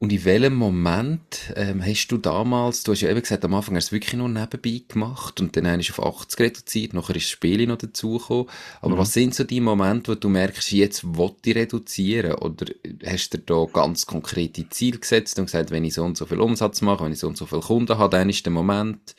[0.02, 3.76] Und in welchem Moment ähm, hast du damals, du hast ja eben gesagt, am Anfang
[3.76, 7.26] hast du es wirklich nur nebenbei gemacht und dann ist auf 80 reduziert, nachher ist
[7.26, 8.46] das Spiel noch dazugekommen.
[8.80, 8.98] Aber mhm.
[8.98, 12.32] was sind so die Momente, wo du merkst, jetzt will ich reduzieren?
[12.36, 12.72] Oder
[13.04, 16.40] hast du da ganz konkrete Ziele gesetzt und gesagt, wenn ich so und so viel
[16.40, 19.14] Umsatz mache, wenn ich so und so viele Kunden habe, dann ist der Moment?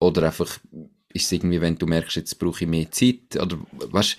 [0.00, 0.58] Oder einfach
[1.14, 3.40] ist es irgendwie, wenn du merkst, jetzt brauche ich mehr Zeit?
[3.40, 4.18] Oder weißt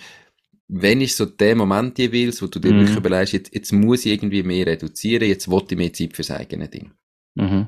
[0.74, 2.78] wenn ist so der Moment jeweils, wo du dir mm.
[2.78, 6.30] wirklich überlegst, jetzt, jetzt muss ich irgendwie mehr reduzieren, jetzt wollte ich mehr Zeit fürs
[6.30, 6.92] eigene Ding?
[7.34, 7.66] Mhm.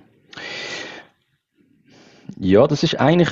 [2.38, 3.28] Ja, das ist eigentlich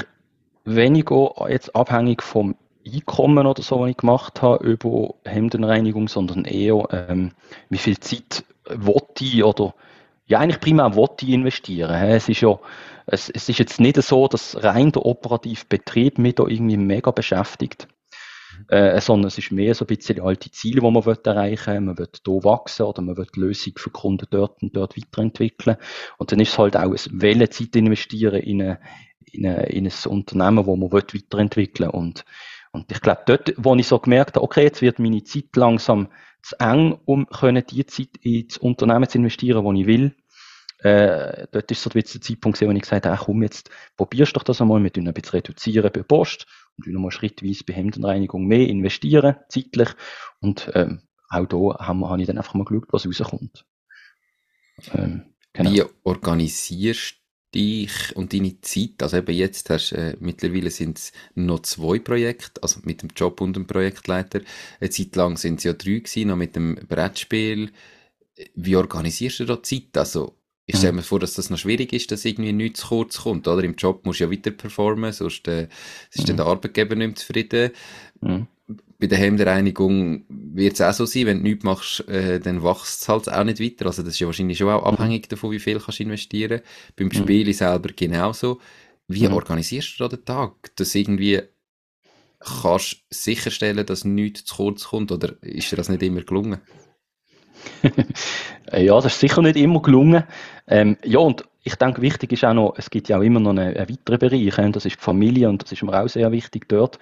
[0.67, 2.55] weniger jetzt abhängig vom
[2.87, 7.33] Einkommen oder so, was ich gemacht habe über Hemdenreinigung, sondern eher, ähm,
[7.71, 9.75] wie viel Zeit wollte ich oder
[10.27, 11.95] ja, eigentlich primär wollte ich investieren.
[11.95, 12.59] Es ist ja,
[13.07, 17.11] es, es ist jetzt nicht so, dass rein der operative Betrieb mich da irgendwie mega
[17.11, 17.89] beschäftigt
[18.69, 21.81] äh, sondern es ist mehr so ein bisschen alte Ziele, die man erreichen will.
[21.81, 25.77] Man will hier wachsen oder man will die Lösung für Kunden dort und dort weiterentwickeln.
[26.19, 28.81] Und dann ist es halt auch ein Welle Zeit investieren in, eine,
[29.31, 32.25] in, eine, in ein Unternehmen, wo man will weiterentwickeln und
[32.75, 36.09] und ich glaube, dort, wo ich so gemerkt habe, okay, jetzt wird meine Zeit langsam
[36.43, 40.17] zu eng, um können die Zeit ins Unternehmen zu investieren, wo ich will,
[40.83, 44.45] äh, dort ist so der Zeitpunkt, wo ich gesagt habe, komm, jetzt probierst du doch
[44.45, 46.47] das einmal, wir ein bisschen reduzieren bei Post
[46.79, 49.91] und nochmal schrittweise bei Hemdenreinigung mehr investieren, zeitlich.
[50.41, 53.65] Und ähm, auch da habe hab ich dann einfach mal geschaut, was rauskommt.
[54.95, 55.71] Ähm, genau.
[55.71, 57.17] Wie organisierst
[57.55, 59.03] dich und deine Zeit?
[59.03, 63.41] Also eben jetzt hast äh, mittlerweile sind es noch zwei Projekte, also mit dem Job
[63.41, 64.41] und dem Projektleiter.
[64.81, 67.71] Eine Zeit lang sind es ja drei gewesen, noch mit dem Brettspiel.
[68.55, 69.97] Wie organisierst du da Zeit?
[69.97, 73.19] Also ich stelle mir vor, dass das noch schwierig ist, dass irgendwie nichts zu kurz
[73.19, 73.65] kommt, oder?
[73.65, 75.69] Im Job musst du ja weiter performen, sonst äh,
[76.13, 76.37] ist mhm.
[76.37, 77.73] der Arbeitgeber nicht zufrieden.
[78.21, 78.47] Mhm.
[78.99, 83.03] Bei der Hemdereinigung wird es auch so sein, wenn du nichts machst, äh, dann wächst
[83.03, 83.87] es halt auch nicht weiter.
[83.87, 86.61] Also das ist ja wahrscheinlich schon auch abhängig davon, wie viel kannst du investieren.
[86.95, 87.13] Beim mhm.
[87.13, 88.61] Spiel selber genauso.
[89.09, 89.35] Wie mhm.
[89.35, 90.71] organisierst du da den Tag?
[90.77, 91.43] Dass irgendwie
[92.39, 96.61] kannst sicherstellen, dass nichts zu kurz kommt, oder ist dir das nicht immer gelungen?
[98.73, 100.25] ja, das ist sicher nicht immer gelungen.
[100.67, 103.51] Ähm, ja, und ich denke, wichtig ist auch noch, es gibt ja auch immer noch
[103.51, 106.31] einen, einen weiteren Bereich, äh, das ist die Familie und das ist mir auch sehr
[106.33, 106.99] wichtig dort,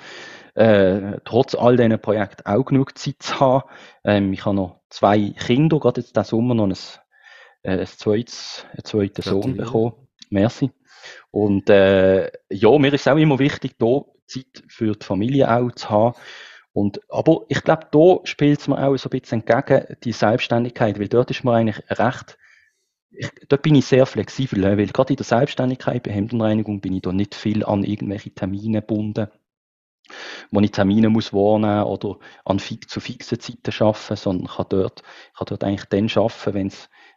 [0.54, 3.68] äh, trotz all diesen Projekten auch genug Zeit zu haben.
[4.04, 6.76] Ähm, ich habe noch zwei Kinder, gerade jetzt diesen Sommer noch ein,
[7.62, 9.94] äh, ein zweites, einen zweiten Sohn bekommen.
[10.28, 10.70] Merci.
[11.30, 15.72] Und äh, ja, mir ist es auch immer wichtig, da Zeit für die Familie auch
[15.72, 16.14] zu haben.
[16.72, 21.00] Und, aber ich glaube, da spielt es mir auch so ein bisschen entgegen, die Selbstständigkeit,
[21.00, 22.38] weil dort ist mir eigentlich recht,
[23.10, 27.02] ich, dort bin ich sehr flexibel, weil gerade in der Selbstständigkeit bei Hemdenreinigung bin ich
[27.02, 29.28] da nicht viel an irgendwelche Termine gebunden,
[30.50, 35.02] wo ich Termine muss wahrnehmen oder an fix, zu fixen Zeiten arbeiten, sondern kann dort,
[35.36, 36.72] kann dort eigentlich dann arbeiten,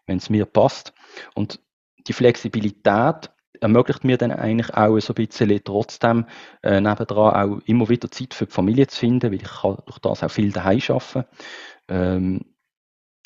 [0.08, 0.94] wenn es mir passt.
[1.36, 1.60] Und
[2.08, 6.26] die Flexibilität ermöglicht mir dann eigentlich auch so ein bisschen trotzdem
[6.64, 10.00] äh, nebendran auch immer wieder Zeit für die Familie zu finden, weil ich kann durch
[10.00, 11.26] das auch viel daheim arbeiten.
[11.88, 12.42] Ähm,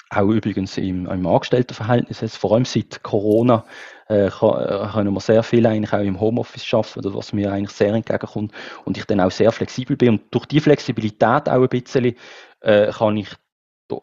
[0.09, 3.65] auch übrigens im, im Angestelltenverhältnis, also vor allem seit Corona,
[4.09, 7.93] äh, äh, können wir sehr viel eigentlich auch im Homeoffice arbeiten, was mir eigentlich sehr
[7.93, 8.53] entgegenkommt
[8.85, 10.09] und ich dann auch sehr flexibel bin.
[10.11, 12.15] Und durch die Flexibilität auch ein bisschen
[12.61, 13.29] äh, kann ich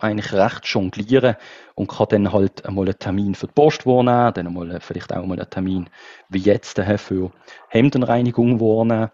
[0.01, 1.37] eigentlich recht jonglieren
[1.75, 5.27] und kann dann halt einmal einen Termin für die Post wahrnehmen, dann einmal vielleicht auch
[5.27, 5.90] mal einen Termin
[6.29, 7.33] wie jetzt für
[7.68, 9.11] Hemdenreinigung wahrnehmen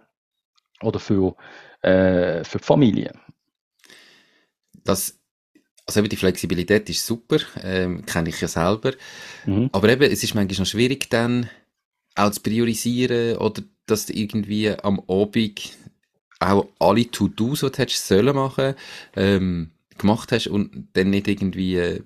[0.83, 1.35] oder für,
[1.83, 3.13] äh, für die Familie.
[4.85, 5.21] Das
[5.87, 8.93] also eben die Flexibilität ist super, ähm, kenne ich ja selber.
[9.45, 9.71] Mhm.
[9.73, 11.51] Aber eben, es ist manchmal noch schwierig dann,
[12.15, 15.77] auch zu priorisieren oder dass du irgendwie am Abend
[16.39, 18.75] auch alle To-Dos, die du hättest sollen machen,
[19.17, 22.01] ähm, gemacht hast und dann nicht irgendwie, äh,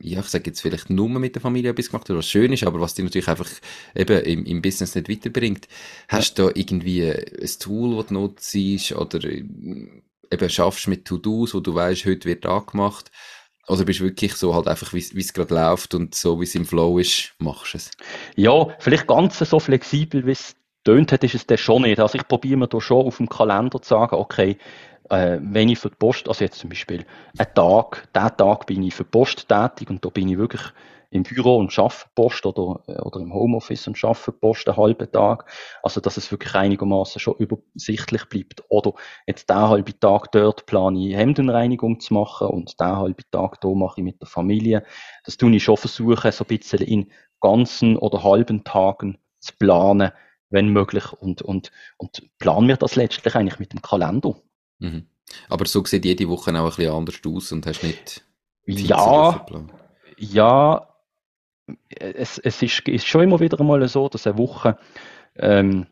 [0.00, 2.64] ja, ich sage jetzt vielleicht nur mit der Familie etwas gemacht hast, was schön ist,
[2.64, 3.48] aber was dich natürlich einfach
[3.94, 5.68] eben im, im Business nicht weiterbringt.
[6.08, 8.56] Hast du da irgendwie ein Tool, das du nutzt
[8.92, 9.44] oder äh,
[10.30, 13.10] eben schaffst mit To-Dos, wo du weißt, heute wird angemacht?
[13.68, 16.54] Oder bist du wirklich so halt einfach, wie es gerade läuft und so wie es
[16.54, 17.90] im Flow ist, machst du es?
[18.34, 22.00] Ja, vielleicht ganz so flexibel, wie es tönt hat, ist es dann schon nicht.
[22.00, 24.56] Also ich probiere mir da schon auf dem Kalender zu sagen, okay,
[25.10, 27.04] äh, wenn ich für die Post, also jetzt zum Beispiel
[27.36, 30.62] einen Tag, diesen Tag bin ich für die Post tätig und da bin ich wirklich
[31.10, 35.10] im Büro und schaffe Post oder, äh, oder im Homeoffice und schaffe Post einen halben
[35.10, 35.50] Tag.
[35.82, 38.62] Also, dass es wirklich einigermaßen schon übersichtlich bleibt.
[38.68, 38.92] Oder
[39.26, 43.68] jetzt den halben Tag dort plane ich Hemdenreinigung zu machen und den halben Tag da
[43.68, 44.84] mache ich mit der Familie.
[45.24, 50.12] Das tue ich schon versuchen, so ein bisschen in ganzen oder halben Tagen zu planen,
[50.50, 51.12] wenn möglich.
[51.12, 54.36] Und, und, und planen wir das letztlich eigentlich mit dem Kalender.
[54.80, 55.06] Mhm.
[55.48, 58.24] Aber so sieht jede Woche auch ein bisschen anders aus und hast nicht
[58.66, 59.46] ja,
[60.16, 60.86] ja,
[61.88, 64.78] es, es ist, ist, schon immer wieder einmal so, dass eine Woche
[65.36, 65.86] ähm,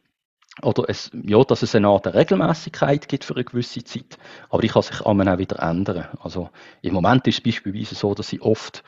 [0.62, 4.18] oder es, ja, dass es eine Art Regelmäßigkeit gibt für eine gewisse Zeit,
[4.50, 6.08] aber die kann sich auch wieder ändern.
[6.20, 6.50] Also
[6.82, 8.82] im Moment ist es beispielsweise so, dass ich oft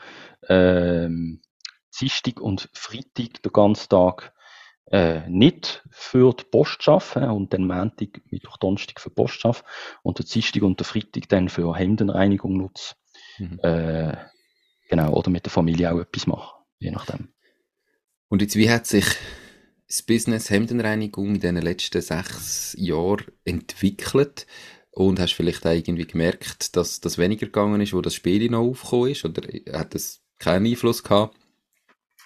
[0.47, 1.41] ähm,
[1.99, 4.33] Dienstag und Freitag den ganzen Tag
[4.91, 9.65] äh, nicht für die Post arbeiten und dann Montag, Mittwoch, Donnerstag für die Post arbeiten
[10.03, 12.95] und den Dienstag und den Freitag dann für Hemdenreinigung nutzen.
[13.37, 13.59] Mhm.
[13.63, 14.17] Äh,
[14.89, 17.29] genau, oder mit der Familie auch etwas machen, je nachdem.
[18.27, 19.05] Und jetzt, wie hat sich
[19.87, 24.47] das Business Hemdenreinigung in den letzten sechs Jahren entwickelt?
[24.93, 28.59] Und hast vielleicht auch irgendwie gemerkt, dass das weniger gegangen ist, wo das Spiel noch
[28.59, 29.23] aufgekommen ist?
[29.23, 31.37] Oder hat das keinen Einfluss gehabt?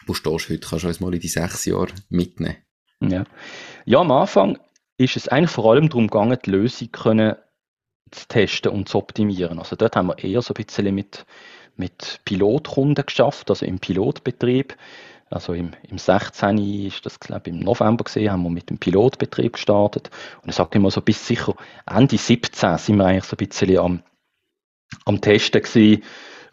[0.05, 0.67] Wo stehst du heute?
[0.67, 2.57] Kannst du uns mal in die sechs Jahre mitnehmen?
[3.01, 3.25] Ja.
[3.85, 4.57] ja, am Anfang
[4.97, 7.35] ist es eigentlich vor allem darum gegangen, die Lösung können
[8.11, 9.59] zu testen und zu optimieren.
[9.59, 11.25] Also dort haben wir eher so ein bisschen mit,
[11.75, 14.77] mit Pilotkunden geschafft, also im Pilotbetrieb.
[15.29, 16.57] Also im, im 16.
[16.85, 20.11] ist das, glaube ich, im November gesehen, haben wir mit dem Pilotbetrieb gestartet.
[20.43, 23.77] Und ich sage immer so, bis sicher Ende 17 sind wir eigentlich so ein bisschen
[23.79, 24.03] am,
[25.05, 26.03] am Testen gewesen,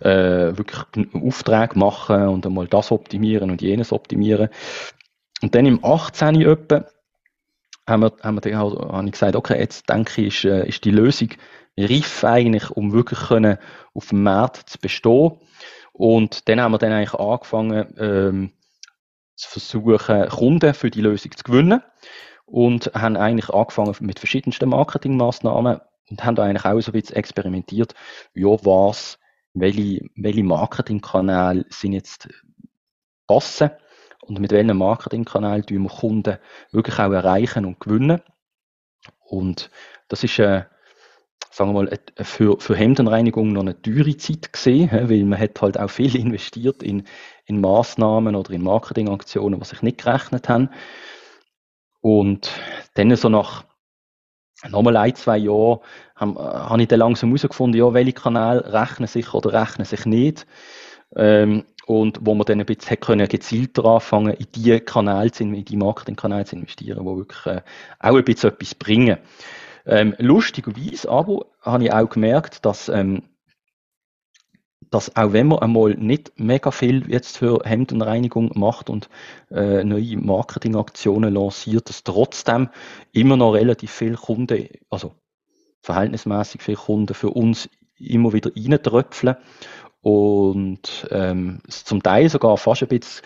[0.05, 4.49] äh, wirklich Aufträge machen und einmal das optimieren und jenes optimieren.
[5.43, 6.41] Und dann im 18.
[6.43, 6.87] etwa
[7.87, 10.67] haben wir, haben wir dann halt, habe ich gesagt, okay, jetzt denke ich, ist, äh,
[10.69, 11.31] ist die Lösung
[11.77, 13.59] reif eigentlich, um wirklich können
[13.95, 15.33] auf dem Markt zu bestehen.
[15.93, 18.53] Und dann haben wir dann eigentlich angefangen, ähm,
[19.37, 21.83] zu versuchen, Kunden für die Lösung zu gewinnen.
[22.45, 27.17] Und haben eigentlich angefangen mit verschiedensten Marketingmaßnahmen und haben da eigentlich auch so ein bisschen
[27.17, 27.95] experimentiert,
[28.35, 29.19] ja, was
[29.55, 32.29] welche, welche Marketingkanäle sind jetzt
[33.27, 33.71] passen
[34.21, 36.39] und mit welchem Marketingkanal tun wir Kunden
[36.71, 38.23] wirklich auch erreichen und gewinnen.
[39.19, 39.71] Und
[40.09, 40.65] das ist, äh,
[41.51, 45.79] sagen wir mal, für, für Hemdenreinigung noch eine teure Zeit gesehen, weil man hat halt
[45.79, 47.05] auch viel investiert in,
[47.47, 50.71] in Maßnahmen oder in Marketingaktionen, die sich nicht gerechnet haben.
[52.01, 52.51] Und
[52.95, 53.65] dann so nach
[54.69, 55.81] nochmal ein, zwei Jahren
[56.17, 60.47] habe, habe ich dann langsam herausgefunden, ja, welche Kanäle rechnen sich oder rechnen sich nicht.
[61.17, 65.77] Ähm, und wo man dann ein bisschen können gezielter anfangen, in die Kanäle, in die
[65.77, 67.61] Marketingkanäle zu investieren, die wirklich äh,
[67.99, 69.19] auch ein bisschen etwas bringen.
[69.85, 73.23] Ähm, lustigerweise aber habe ich auch gemerkt, dass ähm,
[74.93, 79.09] dass auch wenn man einmal nicht mega viel jetzt für Hemdenreinigung macht und
[79.51, 82.69] äh, neue Marketingaktionen lanciert, dass trotzdem
[83.11, 85.15] immer noch relativ viele Kunden, also
[85.81, 89.37] verhältnismäßig viele Kunden für uns immer wieder reintröpfeln
[90.03, 93.25] und ähm, zum Teil sogar fast ein bisschen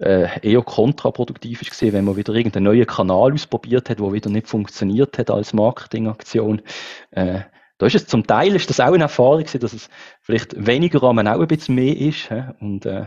[0.00, 4.30] äh, eher kontraproduktiv ist gesehen, wenn man wieder irgendeinen neuen Kanal ausprobiert hat, wo wieder
[4.30, 6.62] nicht funktioniert hat als Marketingaktion.
[7.10, 7.40] Äh,
[7.78, 9.88] da ist es zum Teil ist das auch eine Erfahrung gewesen, dass es
[10.20, 12.28] vielleicht weniger aber auch ein bisschen mehr ist
[12.60, 13.06] und äh,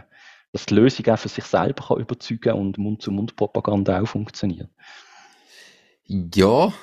[0.53, 4.69] dass die Lösung auch für sich selber kann überzeugen und Mund-zu-Mund-Propaganda auch funktioniert.
[6.07, 6.73] Ja,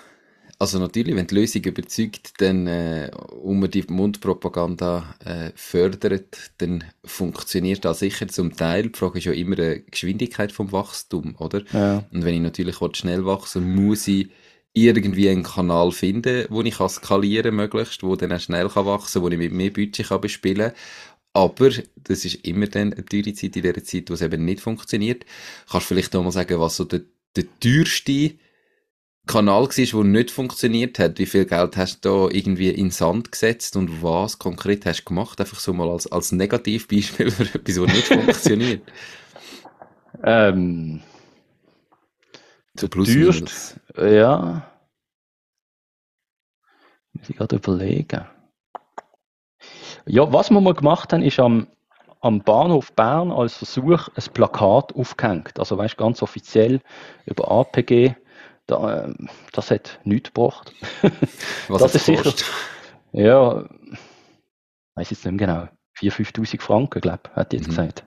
[0.60, 3.10] also natürlich, wenn die Lösung überzeugt, dann äh,
[3.42, 8.88] und man die Mundpropaganda äh, fördert, dann funktioniert das sicher zum Teil.
[8.88, 11.62] Die Frage ist ja immer die Geschwindigkeit vom Wachstum, oder?
[11.72, 12.04] Ja.
[12.12, 14.30] Und wenn ich natürlich schnell wachsen muss ich
[14.86, 19.22] irgendwie einen Kanal finden, wo ich kann skalieren möglichst, wo dann auch schnell kann wachsen,
[19.22, 20.72] wo ich mit mehr Budget kann bespielen
[21.38, 24.60] aber das ist immer dann eine teure Zeit in der Zeit, wo es eben nicht
[24.60, 25.24] funktioniert.
[25.70, 27.02] Kannst du vielleicht noch mal sagen, was so der,
[27.36, 28.34] der teuerste
[29.26, 31.18] Kanal war, der nicht funktioniert hat?
[31.18, 35.04] Wie viel Geld hast du da irgendwie in Sand gesetzt und was konkret hast du
[35.04, 35.40] gemacht?
[35.40, 38.82] Einfach so mal als, als Negativbeispiel für etwas, was nicht funktioniert.
[40.24, 41.02] Ähm,
[42.78, 43.08] So plus
[43.96, 44.62] ja.
[47.12, 48.24] Muss ich gerade überlegen.
[50.06, 51.66] Ja, was wir mal gemacht haben, ist am,
[52.20, 55.58] am Bahnhof Bern als Versuch ein Plakat aufgehängt.
[55.58, 56.80] Also weißt ganz offiziell
[57.26, 58.14] über APG.
[58.66, 59.14] Da, äh,
[59.52, 60.72] das hat nichts gebracht.
[61.68, 62.22] Was das ist sicher.
[62.22, 62.46] gekostet?
[63.12, 63.64] Ja,
[64.94, 65.68] weiß jetzt nicht mehr genau.
[65.98, 67.70] 4.000, 5.000 Franken, glaube ich, hat die jetzt Mhm.
[67.70, 68.06] gesagt.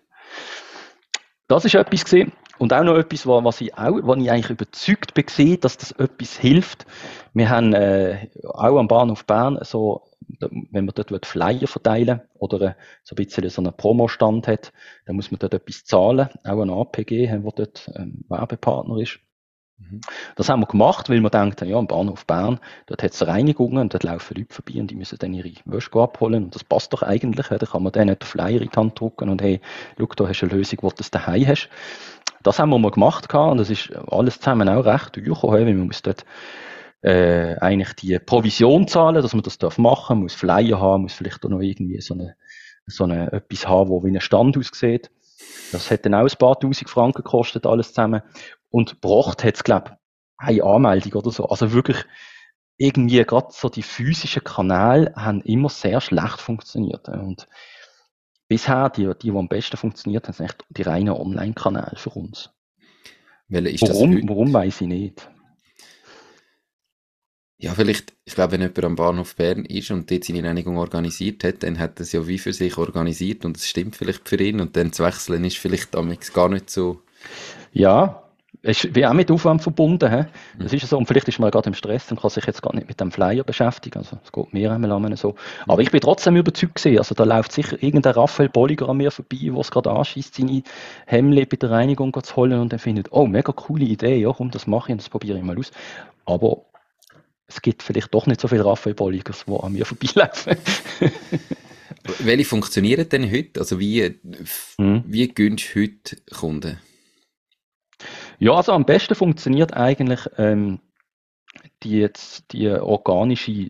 [1.48, 2.32] Das ist etwas gesehen.
[2.62, 5.78] Und auch noch etwas, wa- was ich auch, wo ich eigentlich überzeugt bin, gesehen, dass
[5.78, 6.86] das etwas hilft.
[7.34, 10.04] Wir haben äh, auch am Bahnhof Bern so,
[10.40, 14.74] wenn man dort Flyer verteilen oder äh, so ein bisschen so einen Promostand hat,
[15.08, 16.30] dann muss man dort etwas zahlen.
[16.44, 19.18] Auch ein APG, äh, wo dort ähm, Werbepartner ist.
[19.80, 20.02] Mhm.
[20.36, 23.80] Das haben wir gemacht, weil wir denken, ja, am Bahnhof Bern, dort hat es Reinigungen
[23.80, 26.44] und dort laufen Leute vorbei und die müssen dann ihre Wäsche abholen.
[26.44, 27.50] Und das passt doch eigentlich.
[27.50, 27.58] ja.
[27.58, 29.62] Da kann man denen den Flyer in die Hand drücken und hey,
[29.98, 31.70] schau, da hast du eine Lösung, wo du das daheim hast.
[32.44, 35.54] Das haben wir mal gemacht gehabt und das ist alles zusammen auch recht teuer gekommen,
[35.54, 36.26] weil man muss dort
[37.02, 41.46] äh, eigentlich die Provision zahlen, dass man das darf machen, muss Flyer haben, muss vielleicht
[41.46, 42.36] auch noch irgendwie so eine,
[42.86, 45.10] so eine etwas haben, wo wie ein Stand aussieht.
[45.72, 48.22] Das hat dann auch ein paar tausend Franken gekostet, alles zusammen.
[48.70, 51.46] Und gebracht hat es, glaube ich, eine Anmeldung oder so.
[51.46, 52.06] Also wirklich
[52.78, 57.08] irgendwie gerade so die physischen Kanäle haben immer sehr schlecht funktioniert.
[57.10, 57.48] Und
[58.52, 62.50] bisher, die, die, die am besten funktioniert haben, sind echt die reinen Online-Kanäle für uns.
[63.48, 65.30] Warum, warum weiß ich nicht.
[67.58, 71.46] Ja, vielleicht, ich glaube, wenn jemand am Bahnhof Bern ist und dort seine Reinigung organisiert
[71.46, 74.42] hat, dann hat er es ja wie für sich organisiert und es stimmt vielleicht für
[74.42, 77.04] ihn und dann zu wechseln ist vielleicht damals gar nicht so.
[77.72, 78.21] Ja,
[78.64, 80.12] es ist wie auch mit Aufwand verbunden.
[80.12, 80.26] He?
[80.60, 80.98] Das ist so.
[80.98, 83.12] Und vielleicht ist man gerade im Stress und kann sich jetzt gar nicht mit dem
[83.12, 83.98] Flyer beschäftigen.
[84.00, 85.36] Also, es geht mir einmal an so.
[85.68, 87.00] Aber ich bin trotzdem überzeugt gewesen.
[87.00, 90.62] Also, da läuft sicher irgendein Raphael Bolliger an mir vorbei, der es gerade anschießt, seine
[91.08, 94.52] Hemmli bei der Reinigung zu holen und dann findet, oh, mega coole Idee, ja, komm,
[94.52, 95.72] das mache ich und das probiere ich mal aus.
[96.26, 96.66] Aber
[97.48, 100.56] es gibt vielleicht doch nicht so viele Raphael Bolligers, die an mir vorbeilaufen.
[102.20, 103.60] Welche funktionieren denn heute?
[103.60, 104.20] Also wie,
[104.78, 105.04] Mhm.
[105.08, 106.80] wie gönnst du heute Kunden?
[108.42, 110.80] Ja, also am besten funktioniert eigentlich ähm,
[111.84, 112.10] die,
[112.52, 113.70] die organische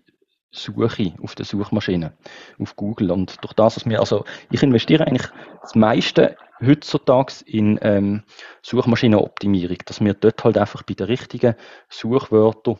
[0.49, 2.13] Suche auf der Suchmaschine,
[2.57, 3.11] auf Google.
[3.11, 5.27] Und durch das, was wir, also ich investiere eigentlich
[5.61, 8.23] das meiste heutzutage in ähm,
[8.61, 11.55] Suchmaschinenoptimierung, dass wir dort halt einfach bei den richtigen
[11.89, 12.79] Suchwörtern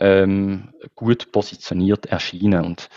[0.00, 2.64] ähm, gut positioniert erscheinen.
[2.64, 2.88] Und,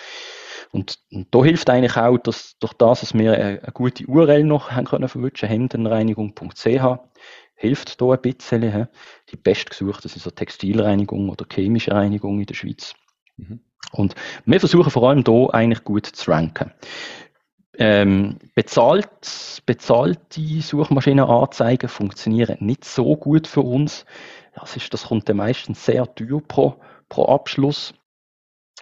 [0.72, 4.44] und, und da hilft eigentlich auch, dass durch das, dass wir eine, eine gute URL
[4.44, 6.98] noch haben können verwischen, hemdenreinigung.ch,
[7.64, 8.88] hilft da ein bisschen.
[9.30, 12.94] Die bestgesuchten sind so Textilreinigung oder chemische Reinigung in der Schweiz.
[13.38, 13.62] Mhm.
[13.94, 16.72] Und wir versuchen vor allem da eigentlich gut zu ranken.
[17.78, 24.06] Ähm, bezahlt, bezahlte Suchmaschinenanzeigen funktionieren nicht so gut für uns.
[24.54, 26.76] Das, ist, das kommt dann meistens sehr teuer pro,
[27.08, 27.94] pro Abschluss.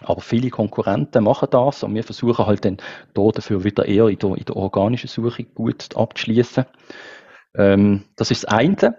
[0.00, 2.78] Aber viele Konkurrenten machen das und wir versuchen halt dann
[3.14, 6.64] da dafür wieder eher in der, in der organischen Suche gut abzuschließen.
[7.54, 8.96] Ähm, das ist das eine.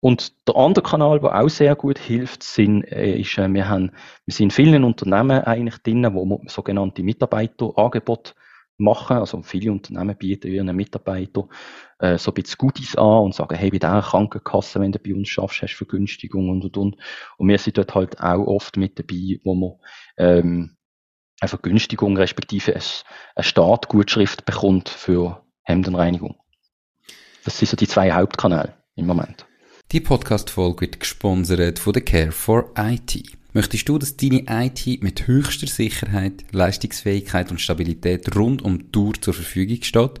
[0.00, 3.90] Und der andere Kanal, der auch sehr gut hilft, sind, äh, ist, äh, wir haben,
[4.26, 8.34] wir sind in vielen Unternehmen eigentlich drin, wo sogenannte Mitarbeiterangebote
[8.76, 9.16] machen.
[9.16, 11.48] Also viele Unternehmen bieten ihren Mitarbeitern
[12.00, 15.14] äh, so ein bisschen Goodies an und sagen, hey, bei dieser Krankenkasse, wenn du bei
[15.14, 16.96] uns schaffst, hast du Vergünstigung und, und, und.
[17.38, 19.72] Und wir sind dort halt auch oft mit dabei, wo man
[20.18, 20.76] ähm,
[21.40, 26.36] eine Vergünstigung respektive eine Startgutschrift bekommt für Hemdenreinigung.
[27.44, 29.46] Das sind so die zwei Hauptkanäle im Moment.
[29.92, 33.22] Die Podcast-Folge wird gesponsert von der Care for IT.
[33.52, 39.12] Möchtest du, dass deine IT mit höchster Sicherheit, Leistungsfähigkeit und Stabilität rund um die Tour
[39.20, 40.20] zur Verfügung steht?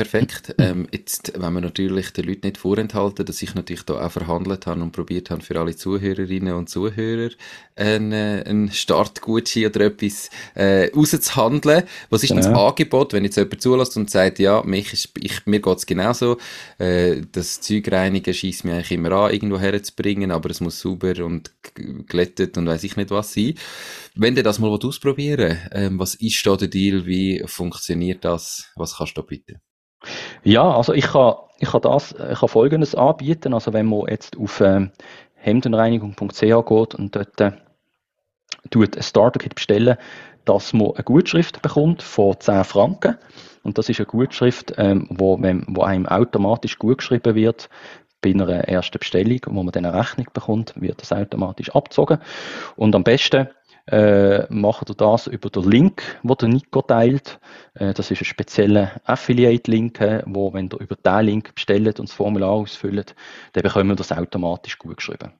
[0.00, 0.54] Perfekt.
[0.56, 4.66] Ähm, jetzt, wenn wir natürlich den Leuten nicht vorenthalten, dass ich natürlich da auch verhandelt
[4.66, 7.28] habe und probiert habe, für alle Zuhörerinnen und Zuhörer
[7.76, 11.82] einen, einen Startgutschein oder etwas äh, rauszuhandeln.
[12.08, 12.68] Was ist denn das Genau.
[12.68, 16.38] Angebot, wenn jetzt jemand zulässt und sagt, ja, mich ist, ich, mir geht's genauso,
[16.78, 21.22] äh, das Zeug reinigen schießt mir eigentlich immer an, irgendwo herzubringen, aber es muss sauber
[21.22, 21.50] und
[22.06, 23.52] glättet und weiß ich nicht was sein.
[24.14, 28.96] Wenn du das mal ausprobieren ähm, was ist da der Deal, wie funktioniert das, was
[28.96, 29.60] kannst du da bieten?
[30.42, 33.54] Ja, also ich kann, ich kann das, ich kann Folgendes anbieten.
[33.54, 34.90] Also wenn man jetzt auf ähm,
[35.34, 37.52] hemdenreinigung.ch geht und dort äh,
[38.70, 39.96] tut ein Starter-Kit bestellen,
[40.44, 43.18] dass man eine Gutschrift bekommt von 10 Franken.
[43.62, 47.68] Und das ist eine Gutschrift, ähm, wo, wo einem automatisch gut geschrieben wird
[48.22, 52.18] bei einer ersten Bestellung, wo man dann eine Rechnung bekommt, wird das automatisch abgezogen.
[52.76, 53.48] Und am besten
[53.86, 57.40] äh, macht ihr das über den Link, den der Nico teilt.
[57.74, 62.08] Äh, das ist ein spezieller Affiliate-Link, äh, wo, wenn ihr über diesen Link bestellt und
[62.08, 63.14] das Formular ausfüllt,
[63.52, 65.32] dann bekommen wir das automatisch gut geschrieben.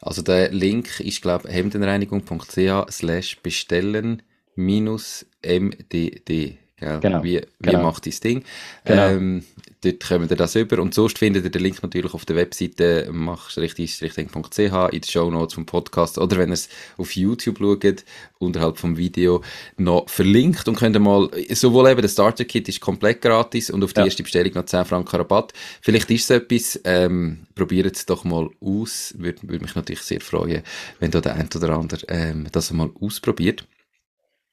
[0.00, 4.22] Also der Link ist, glaube ich, hemdenreinigung.ch slash bestellen
[4.54, 6.58] minus mdd.
[6.76, 7.00] Gell?
[7.00, 7.22] Genau.
[7.22, 7.82] Wie, wie genau.
[7.82, 8.42] macht das Ding?
[8.84, 9.08] Genau.
[9.08, 9.44] Ähm,
[9.84, 10.80] dort kommen ihr das über.
[10.80, 15.54] Und sonst findet ihr den Link natürlich auf der Webseite machrichtig.ch in den Show Notes
[15.54, 18.04] vom Podcast oder wenn ihr es auf YouTube schaut,
[18.38, 19.42] unterhalb vom Video
[19.76, 23.84] noch verlinkt und könnt ihr mal, sowohl eben der Starter Kit ist komplett gratis und
[23.84, 24.06] auf die ja.
[24.06, 25.52] erste Bestellung noch 10 Franken Rabatt.
[25.80, 29.14] Vielleicht ist es etwas, ähm, probiert es doch mal aus.
[29.16, 30.62] Würde, würde mich natürlich sehr freuen,
[30.98, 33.64] wenn da der ein oder andere ähm, das mal ausprobiert.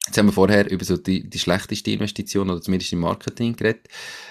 [0.06, 3.86] Jetzt haben wir vorher über so die, die schlechteste Investition oder zumindest im Marketing geredet.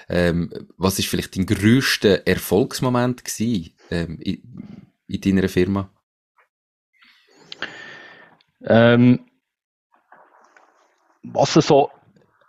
[0.08, 4.42] Ähm, was ist vielleicht dein grösster Erfolgsmoment gewesen, ähm, in,
[5.06, 5.88] in deiner Firma?
[8.64, 9.20] Ähm,
[11.22, 11.90] was so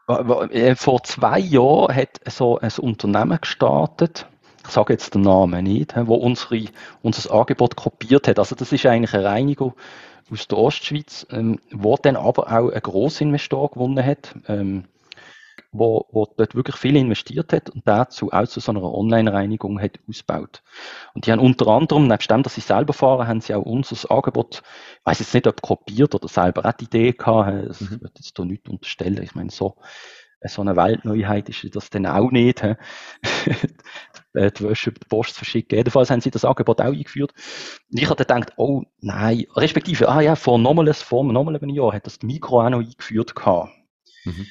[0.08, 4.28] äh, vor zwei Jahren hat so ein Unternehmen gestartet,
[4.66, 6.66] ich sage jetzt den Namen nicht, wo unsere,
[7.02, 8.40] unser Angebot kopiert hat.
[8.40, 9.74] Also das ist eigentlich eine Reinigung
[10.32, 14.86] aus der Ostschweiz, ähm, wo dann aber auch ein Grossinvestor gewonnen hat, ähm,
[15.72, 20.00] wo, wo dort wirklich viel investiert hat und dazu auch zu so einer Online-Reinigung hat
[20.08, 20.62] ausgebaut.
[21.14, 24.12] Und die haben unter anderem, nebst dem, dass sie selber fahren, haben sie auch unser
[24.12, 24.62] Angebot,
[25.00, 28.02] ich weiß jetzt nicht, ob kopiert oder selber auch die Idee gehabt, das mhm.
[28.02, 29.24] wird jetzt da nicht unterstellen.
[29.24, 29.76] Ich meine, so,
[30.46, 32.64] so eine Weltneuheit ist das dann auch nicht.
[34.34, 35.78] Äh, die Wäsche über die Post verschicken.
[35.78, 37.34] Jedenfalls haben sie das Angebot auch eingeführt.
[37.92, 40.58] Und ich hatte gedacht, oh nein, respektive, ah ja, vor
[40.94, 43.72] vor nochmal einem Jahr hat das Mikro auch noch eingeführt gehabt.
[44.26, 44.48] Mhm.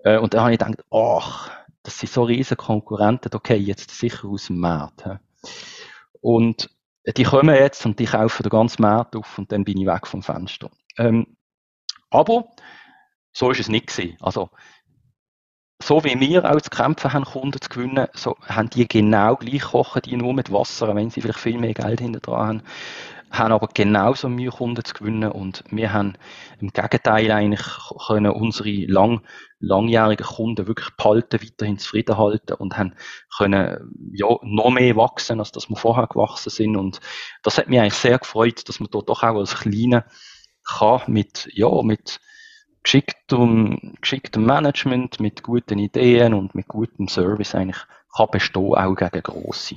[0.00, 1.50] Äh, und da habe ich gedacht, ach,
[1.82, 5.08] das sind so riesige Konkurrenten, okay, jetzt sicher aus dem Markt.
[6.20, 6.70] Und
[7.16, 10.06] die kommen jetzt und die kaufen den ganzen Markt auf und dann bin ich weg
[10.06, 10.70] vom Fenster.
[10.98, 11.36] Ähm,
[12.10, 12.48] aber
[13.32, 14.16] so ist es nicht gewesen.
[14.20, 14.50] Also
[15.82, 19.62] so wie wir auch zu kämpfen haben, Kunden zu gewinnen, so haben die genau gleich
[19.62, 22.62] kochen, die nur mit Wasser, wenn sie vielleicht viel mehr Geld hinter dran haben,
[23.30, 25.30] haben aber genauso Mühe, Kunden zu gewinnen.
[25.30, 26.14] Und wir haben
[26.60, 27.66] im Gegenteil eigentlich
[28.06, 29.22] können unsere lang,
[29.58, 32.94] langjährigen Kunden wirklich behalten, weiterhin zufrieden halten und haben
[33.36, 36.76] können, ja, noch mehr wachsen, als dass wir vorher gewachsen sind.
[36.76, 37.00] Und
[37.42, 40.04] das hat mich eigentlich sehr gefreut, dass man dort doch auch als Kleine
[40.64, 42.20] kann mit, ja, mit,
[42.86, 47.82] geschicktem, geschicktem Management, mit guten Ideen und mit gutem Service eigentlich
[48.16, 49.74] kann bestehen, auch gegen grosse.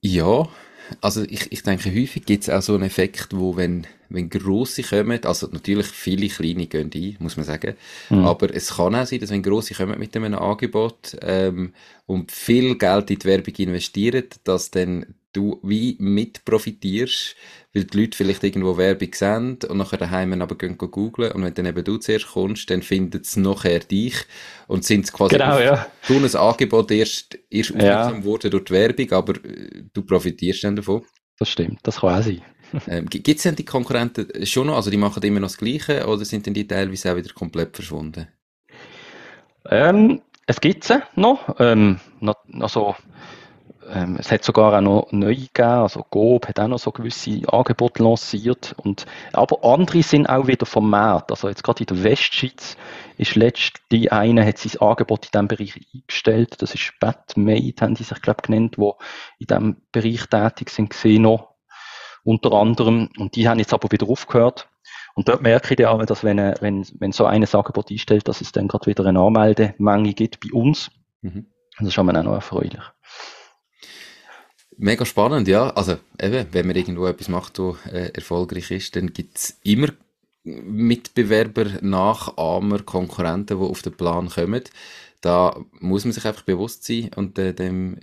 [0.00, 0.48] Ja,
[1.00, 4.84] also ich, ich denke, häufig gibt es auch so einen Effekt, wo wenn, wenn grosse
[4.84, 7.74] kommen, also natürlich viele kleine gehen ein, muss man sagen,
[8.10, 8.24] mhm.
[8.24, 11.74] aber es kann auch sein, dass wenn grosse kommen mit einem Angebot ähm,
[12.06, 17.34] und viel Geld in die Werbung investieren, dass dann du wie mit profitierst,
[17.72, 21.54] weil die Leute vielleicht irgendwo Werbung sehen und nachher daheim aber gehen googlen und wenn
[21.54, 24.14] dann eben du zuerst kommst, dann finden sie nachher dich
[24.66, 25.86] und sind quasi genau, auf ja.
[26.02, 28.24] so ein Angebot erst, erst aufmerksam ja.
[28.24, 31.04] worden durch die Werbung, aber äh, du profitierst dann davon.
[31.38, 32.42] Das stimmt, das kann auch sein.
[32.88, 36.06] ähm, Gibt es denn die Konkurrenten schon noch, also die machen immer noch das Gleiche
[36.06, 38.28] oder sind denn die teilweise auch wieder komplett verschwunden?
[39.68, 42.00] Ähm, es gibt sie noch, ähm,
[42.60, 42.96] also
[43.92, 47.42] ähm, es hat sogar auch noch neue gegeben, also Gob hat auch noch so gewisse
[47.48, 48.74] Angebote lanciert.
[48.76, 51.30] Und, aber andere sind auch wieder vermehrt.
[51.30, 52.76] Also jetzt gerade in der Westschweiz
[53.16, 56.62] ist letzte eine hat sein Angebot in diesem Bereich eingestellt.
[56.62, 58.98] Das ist Batmade, haben die sich, glaube genannt, wo
[59.38, 61.54] in diesem Bereich tätig sind, gesehen noch.
[62.22, 63.08] Unter anderem.
[63.18, 64.68] Und die haben jetzt aber wieder aufgehört.
[65.14, 68.52] Und dort merke ich auch, dass wenn, wenn, wenn so ein Angebot einstellt, dass es
[68.52, 70.90] dann gerade wieder eine Anmeldemenge gibt bei uns.
[71.22, 71.46] Mhm.
[71.78, 72.82] Das ist schon mal auch noch erfreulich.
[74.82, 75.68] Mega spannend, ja.
[75.70, 79.88] Also eben, wenn man irgendwo etwas macht, wo äh, erfolgreich ist, dann gibt's immer
[80.42, 84.62] Mitbewerber, Nachahmer, Konkurrenten, die auf den Plan kommen.
[85.20, 87.98] Da muss man sich einfach bewusst sein und äh, dem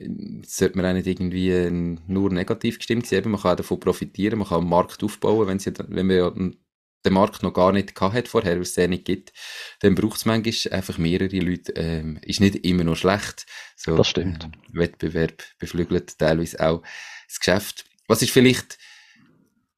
[0.45, 3.23] sollte man auch nicht irgendwie äh, nur negativ gestimmt sein.
[3.25, 6.31] man kann auch davon profitieren, man kann einen Markt aufbauen, wenn, sie, wenn man ja
[7.05, 9.33] den Markt noch gar nicht gehabt hat vorher, weil es den nicht gibt,
[9.79, 11.73] dann braucht es manchmal einfach mehrere Leute.
[11.73, 13.45] Ähm, ist nicht immer nur schlecht.
[13.75, 14.45] So, das stimmt.
[14.45, 16.83] Äh, Wettbewerb beflügelt teilweise auch
[17.27, 17.85] das Geschäft.
[18.07, 18.77] Was ist vielleicht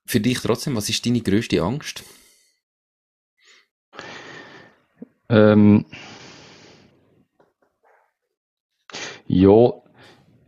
[0.06, 2.04] für dich trotzdem, was ist deine größte Angst?
[5.30, 5.86] Ähm,
[9.28, 9.72] ja,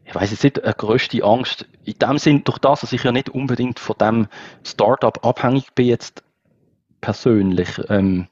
[0.05, 3.11] ich weiß jetzt nicht, eine größte Angst, in dem Sinn, durch das, dass ich ja
[3.11, 4.27] nicht unbedingt von dem
[4.63, 6.23] Startup abhängig bin, jetzt
[7.01, 8.27] persönlich, ähm,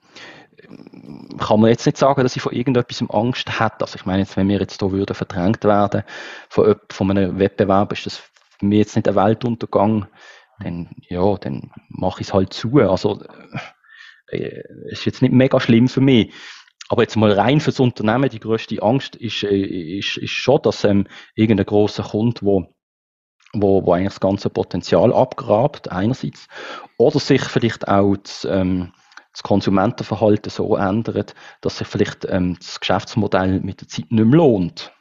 [1.39, 3.81] kann man jetzt nicht sagen, dass ich von irgendetwas Angst hätte.
[3.81, 6.03] Also ich meine jetzt, wenn wir jetzt hier würden verdrängt werden
[6.49, 10.07] von, von einem Wettbewerb, ist das für mich jetzt nicht ein Weltuntergang.
[10.59, 12.77] Dann, ja, dann mache ich es halt zu.
[12.77, 13.23] Also,
[14.27, 16.33] äh, ist jetzt nicht mega schlimm für mich.
[16.89, 20.83] Aber jetzt mal rein fürs Unternehmen, die größte Angst ist, äh, ist, ist schon, dass
[20.83, 22.73] ähm, irgendein großer Kunde, wo,
[23.53, 26.47] wo, wo eigentlich das ganze Potenzial abgrabt, einerseits,
[26.97, 28.93] oder sich vielleicht auch das, ähm,
[29.31, 34.37] das Konsumentenverhalten so ändert, dass sich vielleicht ähm, das Geschäftsmodell mit der Zeit nicht mehr
[34.37, 34.91] lohnt.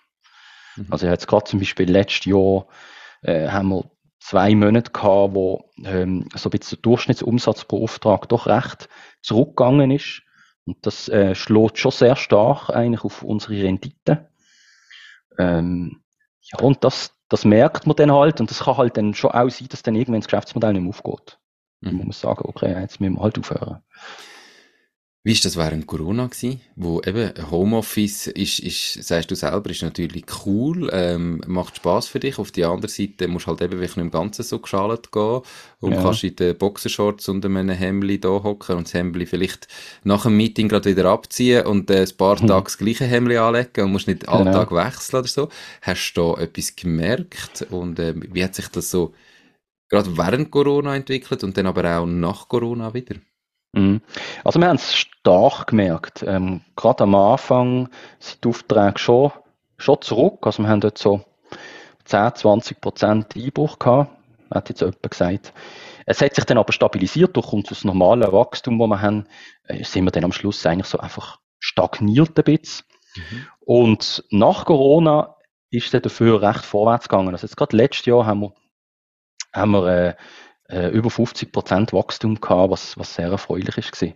[0.77, 0.87] Mhm.
[0.91, 2.67] Also jetzt gerade zum Beispiel letztes Jahr
[3.23, 3.91] äh, haben wir
[4.21, 8.89] zwei Monate gehabt, wo ähm, so ein bisschen der Durchschnittsumsatz pro Auftrag doch recht
[9.23, 10.23] zurückgegangen ist.
[10.67, 14.29] Und das äh, schlägt schon sehr stark eigentlich auf unsere Rendite.
[15.39, 16.03] Ähm,
[16.43, 19.51] ja, und das, das merkt man dann halt und das kann halt dann schon auch
[19.51, 21.39] sein, dass dann irgendwann das Geschäftsmodell nicht mehr aufgeht.
[21.81, 21.99] Mhm.
[21.99, 23.83] Man muss sagen, okay, jetzt müssen wir halt aufhören.
[25.29, 26.59] Wie ist das während Corona gewesen?
[26.75, 32.19] Wo eben Homeoffice ist, ist, sagst du selber, ist natürlich cool, ähm, macht Spaß für
[32.19, 32.39] dich.
[32.39, 35.43] Auf der anderen Seite musst du halt eben wirklich nicht im Ganzen so geschalt gehen
[35.81, 36.01] und ja.
[36.01, 39.69] kannst in den Boxershorts unter einem Hemdli da hocken und das Hemdli vielleicht
[40.03, 42.47] nach dem Meeting gerade wieder abziehen und äh, ein paar hm.
[42.47, 44.45] Tage das gleiche Hemdli anlegen und musst nicht genau.
[44.45, 45.51] Tag wechseln oder so.
[45.83, 49.13] Hast du da etwas gemerkt und äh, wie hat sich das so
[49.91, 53.17] gerade während Corona entwickelt und dann aber auch nach Corona wieder?
[53.73, 54.01] Mhm.
[54.45, 56.23] Also wir haben es stark gemerkt.
[56.27, 57.89] Ähm, gerade am Anfang
[58.19, 59.33] sind die Aufträge schon,
[59.77, 60.47] schon zurück.
[60.47, 61.25] Also wir haben dort so
[62.05, 64.11] 10, 20 Prozent Einbruch gehabt,
[64.53, 65.53] hat jetzt jemand gesagt.
[66.07, 69.27] Es hat sich dann aber stabilisiert durch unser normales Wachstum, das wir haben,
[69.65, 72.87] äh, sind wir dann am Schluss eigentlich so einfach stagniert ein bisschen.
[73.15, 73.47] Mhm.
[73.61, 75.37] Und nach Corona
[75.71, 77.35] ist es dafür recht vorwärts gegangen.
[77.35, 78.53] Also jetzt gerade letztes Jahr haben wir,
[79.53, 80.15] haben wir äh,
[80.69, 84.15] äh, über 50 Prozent Wachstum gehabt, was, was sehr erfreulich ist gewesen.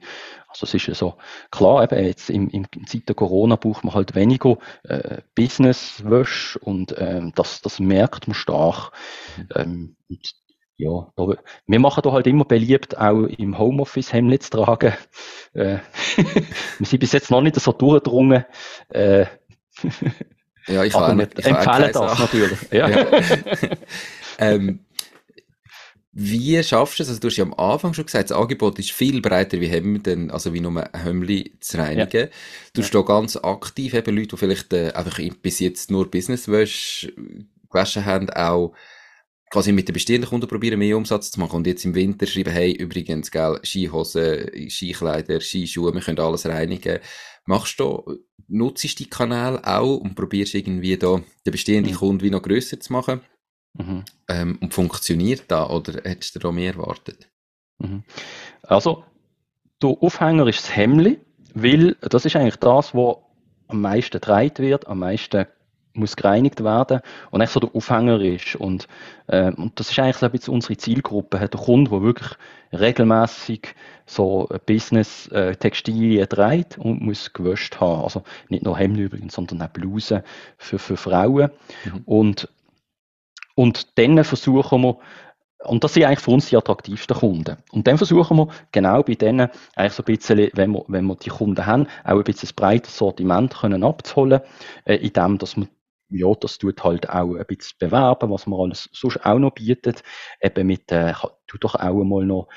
[0.48, 1.14] Also es ist ja so,
[1.50, 6.58] klar, eben jetzt im, im, in Zeit der Corona braucht man halt weniger äh, Business-Wäsche
[6.58, 8.92] und ähm, das, das merkt man stark.
[9.54, 10.34] Ähm, und
[10.76, 11.26] ja, da,
[11.66, 14.94] wir machen da halt immer beliebt, auch im Homeoffice Hemd zu tragen.
[15.54, 15.80] Äh,
[16.78, 18.46] wir sind bis jetzt noch nicht so durchgedrungen.
[18.88, 19.26] Äh,
[20.66, 22.58] ja, ich, Aber wir empfehlen das natürlich.
[22.72, 22.88] Ja.
[22.88, 23.06] ja.
[24.38, 24.80] ähm,
[26.12, 27.08] wie schaffst du es?
[27.08, 30.30] Also du hast ja am Anfang schon gesagt, das Angebot ist viel breiter wie Hemden,
[30.30, 32.26] also wie nur ein Hemdli zu reinigen.
[32.26, 32.26] Ja.
[32.74, 33.00] Du bist ja.
[33.00, 37.14] ganz aktiv, eben Leute, die vielleicht äh, einfach bis jetzt nur Businesswäsche
[37.70, 38.74] gewaschen haben, auch
[39.50, 42.52] quasi mit den bestehenden Kunden probieren, mehr Umsatz zu machen und jetzt im Winter schreiben,
[42.52, 47.00] hey, übrigens, gell, Skihosen, Skikleider, Skischuhe, wir können alles reinigen.
[47.46, 51.98] Machst du, nutzt die Kanal auch und probierst irgendwie da den bestehenden mhm.
[51.98, 53.20] Kunden wie noch grösser zu machen?
[53.74, 54.04] Mhm.
[54.28, 57.28] Ähm, und funktioniert da oder hättest du da mehr erwartet?
[57.78, 58.04] Mhm.
[58.62, 59.04] Also,
[59.82, 61.18] der Aufhänger ist das Hemmli,
[61.54, 63.16] weil das ist eigentlich das, was
[63.68, 65.46] am meisten getragen wird, am meisten
[65.94, 67.00] muss gereinigt werden
[67.30, 68.56] und eigentlich so der Aufhänger ist.
[68.56, 68.88] Und,
[69.26, 72.30] äh, und das ist eigentlich so ein bisschen unsere Zielgruppe, der Kunde, der wirklich
[72.72, 73.74] regelmäßig
[74.06, 78.04] so ein Business äh, trägt und muss gewöscht haben.
[78.04, 80.22] Also nicht nur Hemden übrigens, sondern auch Blusen
[80.56, 81.50] für, für Frauen.
[81.84, 82.02] Mhm.
[82.06, 82.48] Und
[83.62, 84.98] und dann versuchen wir,
[85.64, 87.56] und das sind eigentlich für uns die attraktivsten Kunden.
[87.70, 91.14] Und dann versuchen wir genau bei denen eigentlich so ein bisschen, wenn wir, wenn wir
[91.14, 94.40] die Kunden haben, auch ein bisschen ein breites Sortiment können abzuholen,
[94.84, 95.68] äh, in dem, dass man
[96.08, 100.02] ja, das tut halt auch ein bisschen bewerben, was man alles sonst auch noch bietet.
[100.42, 101.14] Eben mit, äh,
[101.46, 102.48] tu doch auch einmal noch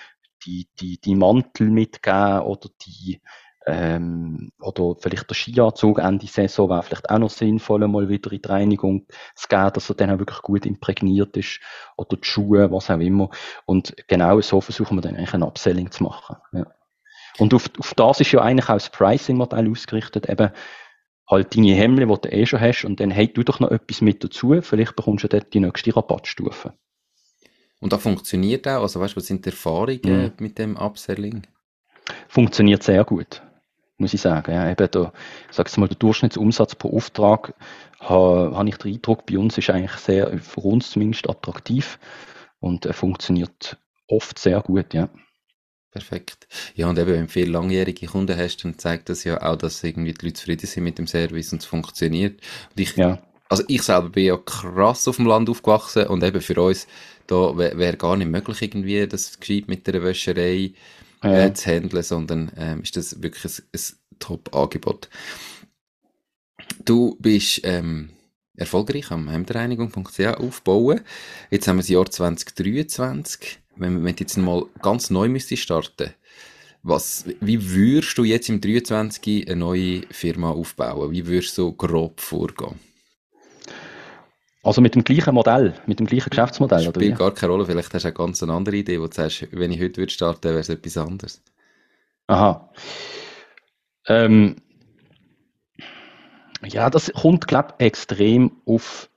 [0.43, 3.21] die, die, die Mantel mitgeben oder die,
[3.67, 8.41] ähm, oder vielleicht der Skianzug Ende Saison wäre vielleicht auch noch sinnvoll, mal wieder in
[8.41, 11.61] die Reinigung zu geben, dass er dann auch wirklich gut imprägniert ist.
[11.97, 13.31] Oder die Schuhe, was auch immer.
[13.65, 16.35] Und genau so versuchen wir dann eigentlich ein Upselling zu machen.
[16.51, 16.67] Ja.
[17.39, 20.51] Und auf, auf das ist ja eigentlich auch das Pricing-Modell ausgerichtet, eben
[21.27, 24.01] halt deine Hemmli, die du eh schon hast, und dann hey, du doch noch etwas
[24.01, 26.73] mit dazu, vielleicht bekommst du dort die nächste Rabattstufe.
[27.81, 28.83] Und das funktioniert auch?
[28.83, 30.31] Also weißt du, was sind die Erfahrungen mhm.
[30.37, 31.47] mit dem Upselling?
[32.27, 33.41] Funktioniert sehr gut
[33.97, 34.51] muss ich sagen.
[34.51, 35.13] Ja, eben der,
[35.51, 37.53] sag's mal, der Durchschnittsumsatz pro Auftrag,
[37.99, 41.99] habe ha ich den Eindruck, bei uns ist eigentlich sehr, für uns zumindest attraktiv
[42.59, 43.77] und äh, funktioniert
[44.07, 45.09] oft sehr gut, ja.
[45.91, 46.49] Perfekt.
[46.75, 49.81] Ja, und eben, wenn du viele langjährige Kunden hast, dann zeigt das ja auch, dass
[49.81, 52.41] irgendwie die Leute zufrieden sind mit dem Service und es funktioniert.
[52.71, 53.19] Und ich, ja.
[53.47, 56.87] also ich selber bin ja krass auf dem Land aufgewachsen und eben für uns,
[57.27, 60.73] da wäre wär gar nicht möglich irgendwie, das geschieht mit der Wäscherei
[61.21, 65.09] äh, zu handeln, sondern ähm, ist das wirklich ein, ein Top-Angebot.
[66.83, 68.09] Du bist ähm,
[68.55, 71.01] erfolgreich am hemdreinigung.ch aufbauen.
[71.51, 73.59] Jetzt haben wir das Jahr 2023.
[73.77, 76.11] Wenn wir jetzt mal ganz neu müsste starten,
[76.81, 81.11] was, wie würdest du jetzt im 23 eine neue Firma aufbauen?
[81.11, 82.79] Wie würdest du so grob vorgehen?
[84.65, 87.11] Also mit dem gleichen Modell, mit dem gleichen Geschäftsmodell, Spielt oder wie?
[87.11, 87.65] gar keine Rolle.
[87.67, 90.43] Vielleicht hast du eine ganz andere Idee, wo du sagst, wenn ich heute würde starten,
[90.49, 91.43] wäre es etwas anderes.
[92.25, 92.73] Aha.
[94.07, 94.55] Ähm,
[96.63, 99.07] ja, das kommt, glaube ich, extrem auf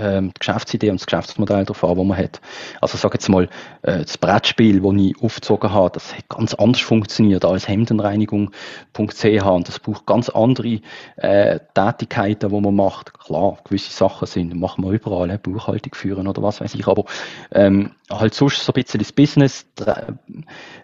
[0.00, 2.40] ähm, die Geschäftsidee und das Geschäftsmodell darauf an, das man hat.
[2.80, 3.48] Also sage jetzt mal,
[3.82, 9.68] äh, das Brettspiel, das ich aufgezogen habe, das hat ganz anders funktioniert als Hemdenreinigung.ch und
[9.68, 10.80] das braucht ganz andere
[11.16, 13.12] äh, Tätigkeiten, die man macht.
[13.18, 17.04] Klar, gewisse Sachen sind, machen wir überall, äh, Buchhaltung führen oder was weiß ich, aber
[17.52, 19.66] ähm, halt sonst so ein bisschen das Business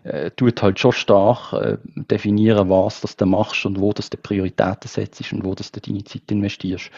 [0.04, 4.18] äh, tut halt schon stark äh, definieren, was das du machst und wo das du
[4.18, 6.90] Prioritäten setzt und wo das du deine Zeit investierst.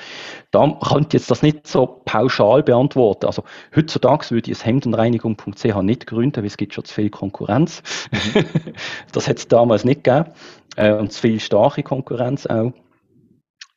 [0.50, 3.26] Da könnte jetzt das nicht so pauschal beantworten.
[3.26, 3.44] Also
[3.74, 7.82] heutzutage würde ich es hemdenreinigung.ch nicht gründen, weil es gibt schon zu viel Konkurrenz.
[8.11, 8.44] Mhm.
[9.12, 10.30] das hat es damals nicht gegeben.
[10.76, 12.72] Äh, und zu viel starke Konkurrenz auch.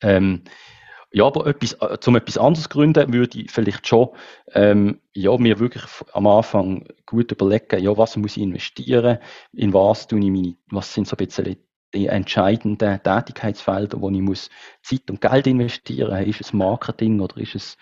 [0.00, 0.42] Ähm,
[1.12, 4.10] ja, aber etwas, äh, zum etwas anderes gründen, würde ich vielleicht schon,
[4.54, 9.18] ähm, ja, mir wirklich am Anfang gut überlegen, ja, was muss ich investieren,
[9.52, 11.56] in was tue ich meine, was sind so ein bisschen
[11.94, 14.50] die entscheidenden Tätigkeitsfelder, wo ich muss
[14.82, 16.24] Zeit und Geld investieren.
[16.24, 17.76] Ist es Marketing oder ist es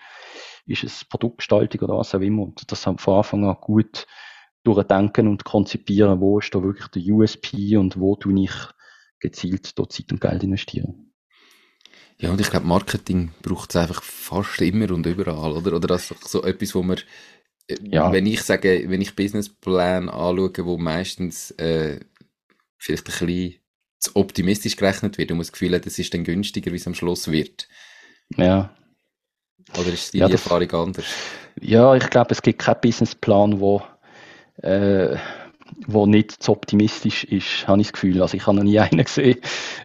[0.69, 2.43] ist es Produktgestaltung oder was auch immer.
[2.43, 4.05] Und das von Anfang an gut
[4.63, 8.53] durchdenken und konzipieren, wo ist da wirklich der USP und wo tue ich
[9.19, 11.11] gezielt dort Zeit und Geld investieren.
[12.19, 15.73] Ja, und ich glaube, Marketing braucht es einfach fast immer und überall, oder?
[15.73, 16.97] Oder das ist so etwas, wo man,
[17.67, 18.11] äh, ja.
[18.11, 22.01] wenn ich sage, wenn ich Businessplan anschaue, wo meistens äh,
[22.77, 23.58] vielleicht ein bisschen
[23.99, 26.87] zu optimistisch gerechnet wird und man das Gefühl hat, es ist dann günstiger, wie es
[26.87, 27.67] am Schluss wird.
[28.37, 28.69] Ja.
[29.77, 31.05] Oder ist die ja, Erfahrung anders?
[31.61, 33.81] Ja, ich glaube, es gibt keinen Businessplan, wo,
[34.61, 35.17] äh,
[35.85, 38.21] wo nicht zu optimistisch ist, habe ich das Gefühl.
[38.21, 39.39] Also ich habe noch nie einen gesehen,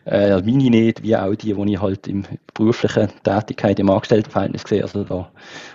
[0.07, 4.83] äh, meine nicht, wie auch die, die ich halt im beruflichen Tätigkeit, im Angestelltenverhältnis gesehen
[4.83, 5.31] Also da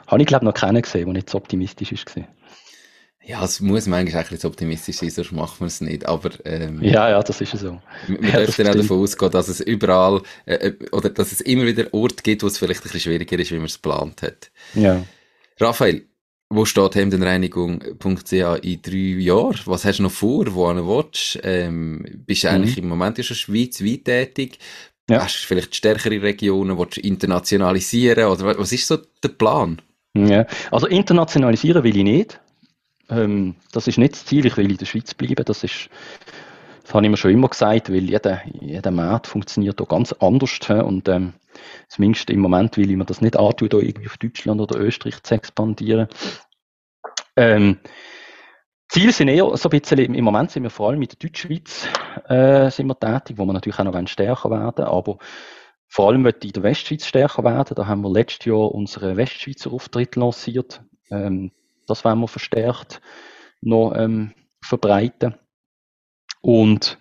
[0.08, 2.06] habe ich glaube noch keinen gesehen, der nicht so optimistisch ist.
[2.06, 2.28] Gewesen.
[3.30, 6.04] Ja, es muss manchmal ein bisschen optimistisch sein, sonst machen wir es nicht.
[6.08, 7.80] Aber, ähm, ja, ja, das ist so.
[8.08, 11.68] Wir ja, dürfen auch davon ausgehen, dass es überall, äh, äh, oder dass es immer
[11.68, 14.50] wieder Orte gibt, wo es vielleicht ein bisschen schwieriger ist, wie man es geplant hat.
[14.74, 15.04] Ja.
[15.60, 16.08] Raphael,
[16.50, 19.60] wo steht hemdenreinigung.ch in drei Jahren?
[19.66, 20.48] Was hast du noch vor?
[20.56, 21.40] Wo du willst?
[21.44, 22.56] Ähm, bist du mhm.
[22.56, 24.58] eigentlich im Moment ja schon schweizweit tätig?
[25.08, 25.24] Ja.
[25.24, 26.80] Hast du vielleicht stärkere Regionen?
[26.80, 28.26] Willst du internationalisieren?
[28.26, 29.80] Oder was ist so der Plan?
[30.18, 32.40] Ja, also internationalisieren will ich nicht.
[33.10, 35.44] Ähm, das ist nicht das Ziel, ich will in der Schweiz bleiben.
[35.46, 35.90] Das ist,
[36.84, 40.60] das habe ich mir schon immer gesagt, weil jeder, jeder Markt funktioniert hier ganz anders.
[40.70, 41.34] Und ähm,
[41.88, 45.22] zumindest im Moment will ich mir das nicht antun, da irgendwie auf Deutschland oder Österreich
[45.24, 46.08] zu expandieren.
[47.36, 47.78] Ähm,
[48.90, 51.88] Ziele sind eher so ein bisschen, im Moment sind wir vor allem in der Deutschschweiz
[52.28, 55.20] äh, sind wir tätig, wo wir natürlich auch noch stärker werden aber
[55.90, 57.74] vor allem wird in der Westschweiz stärker werden.
[57.76, 60.82] Da haben wir letztes Jahr unseren Westschweizer Auftritt lanciert.
[61.10, 61.52] Ähm,
[61.90, 63.02] das wollen wir verstärkt
[63.62, 65.36] noch ähm, verbreiten.
[66.42, 66.98] Und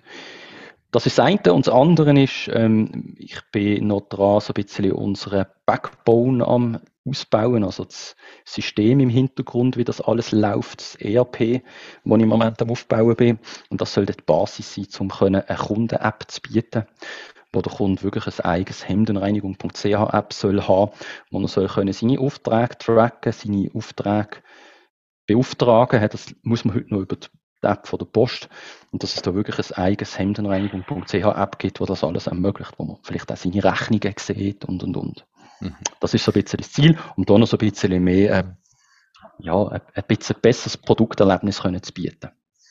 [0.90, 1.52] das ist das eine.
[1.52, 6.80] Und das andere ist, ähm, ich bin noch dran, so ein bisschen unsere Backbone am
[7.08, 11.62] ausbauen, also das System im Hintergrund, wie das alles läuft, das ERP,
[12.04, 13.38] wo ich im Moment am Aufbauen bin.
[13.70, 16.86] Und das soll die Basis sein, um eine Kunden-App zu bieten,
[17.52, 20.92] wo der Kunde wirklich ein eigenes Hemdenreinigung.ch App soll haben,
[21.30, 24.42] wo er soll seine Aufträge tracken, seine Aufträge
[25.28, 26.08] beauftragen.
[26.10, 27.28] Das muss man heute noch über die
[27.62, 28.48] App von der Post.
[28.90, 32.84] Und dass es da wirklich ein eigenes Hemdenreinigung.ch App gibt, wo das alles ermöglicht, wo
[32.84, 35.26] man vielleicht auch seine Rechnungen sieht und, und, und.
[35.60, 35.76] Mhm.
[36.00, 38.44] Das ist so ein bisschen das Ziel, um da noch so ein bisschen mehr, äh,
[39.38, 42.30] ja, ein, ein bisschen besseres Produkterlebnis können zu bieten.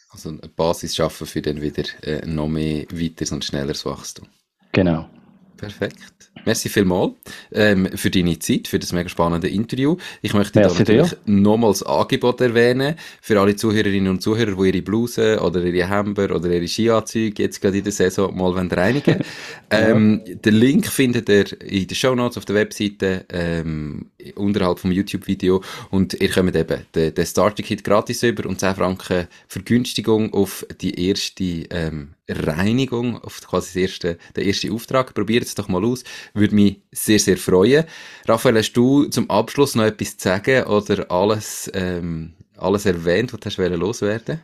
[0.10, 4.28] Also eine Basis schaffen für dann wieder äh, noch mehr weiteres und schnelleres Wachstum.
[4.72, 5.10] Genau.
[5.58, 6.32] Perfekt.
[6.46, 7.14] Merci vielmals
[7.52, 9.98] ähm, für deine Zeit, für das mega spannende Interview.
[10.22, 14.82] Ich möchte Merci da natürlich nochmals Angebot erwähnen für alle Zuhörerinnen und Zuhörer, die ihre
[14.82, 19.24] Blusen oder ihre Hember oder ihre Skianzüge jetzt gerade in der Saison mal reinigen
[19.72, 20.36] ähm, ja.
[20.36, 25.64] Den Link findet ihr in den Show Notes auf der Webseite ähm, unterhalb vom YouTube-Video
[25.92, 31.08] und ihr kommt eben den, den Starter-Kit gratis über und 10 Franken Vergünstigung auf die
[31.08, 35.14] erste ähm, Reinigung, auf quasi das erste, den ersten Auftrag.
[35.14, 36.04] Probiert es doch mal aus.
[36.34, 37.86] Würde mich sehr, sehr freuen.
[38.28, 43.56] Raphael, hast du zum Abschluss noch etwas zu sagen oder alles, ähm, alles erwähnt, was
[43.56, 44.42] du loswerden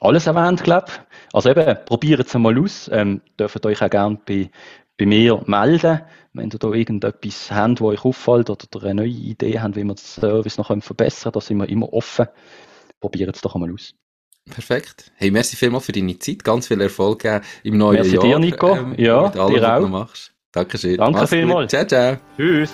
[0.00, 1.34] Alles erwähnt, glaube ich.
[1.34, 2.88] Also eben, probiert es mal aus.
[2.92, 4.50] Ähm, dürft euch auch gerne bei
[5.00, 6.02] bei mir melden.
[6.32, 9.82] Wenn ihr da irgendetwas habt, wo euch auffällt oder ihr eine neue Idee habt, wie
[9.82, 12.26] wir den Service noch verbessern können, da sind wir immer offen.
[13.00, 13.94] Probiert es doch einmal aus.
[14.48, 15.12] Perfekt.
[15.16, 16.44] Hey, merci vielmals für deine Zeit.
[16.44, 17.24] Ganz viel Erfolg
[17.62, 18.24] im neuen merci Jahr.
[18.24, 18.76] Merci dir, Nico.
[18.76, 19.88] Ähm, ja, mit allem, dir auch.
[19.88, 20.32] machst.
[20.52, 20.96] Dankeschön.
[20.96, 21.70] Danke vielmals.
[21.70, 22.16] Ciao, ciao.
[22.36, 22.70] Tschüss.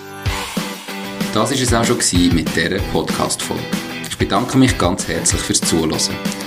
[1.33, 3.63] Das war es auch schon mit dieser Podcast-Folge.
[4.09, 6.46] Ich bedanke mich ganz herzlich fürs Zuhören.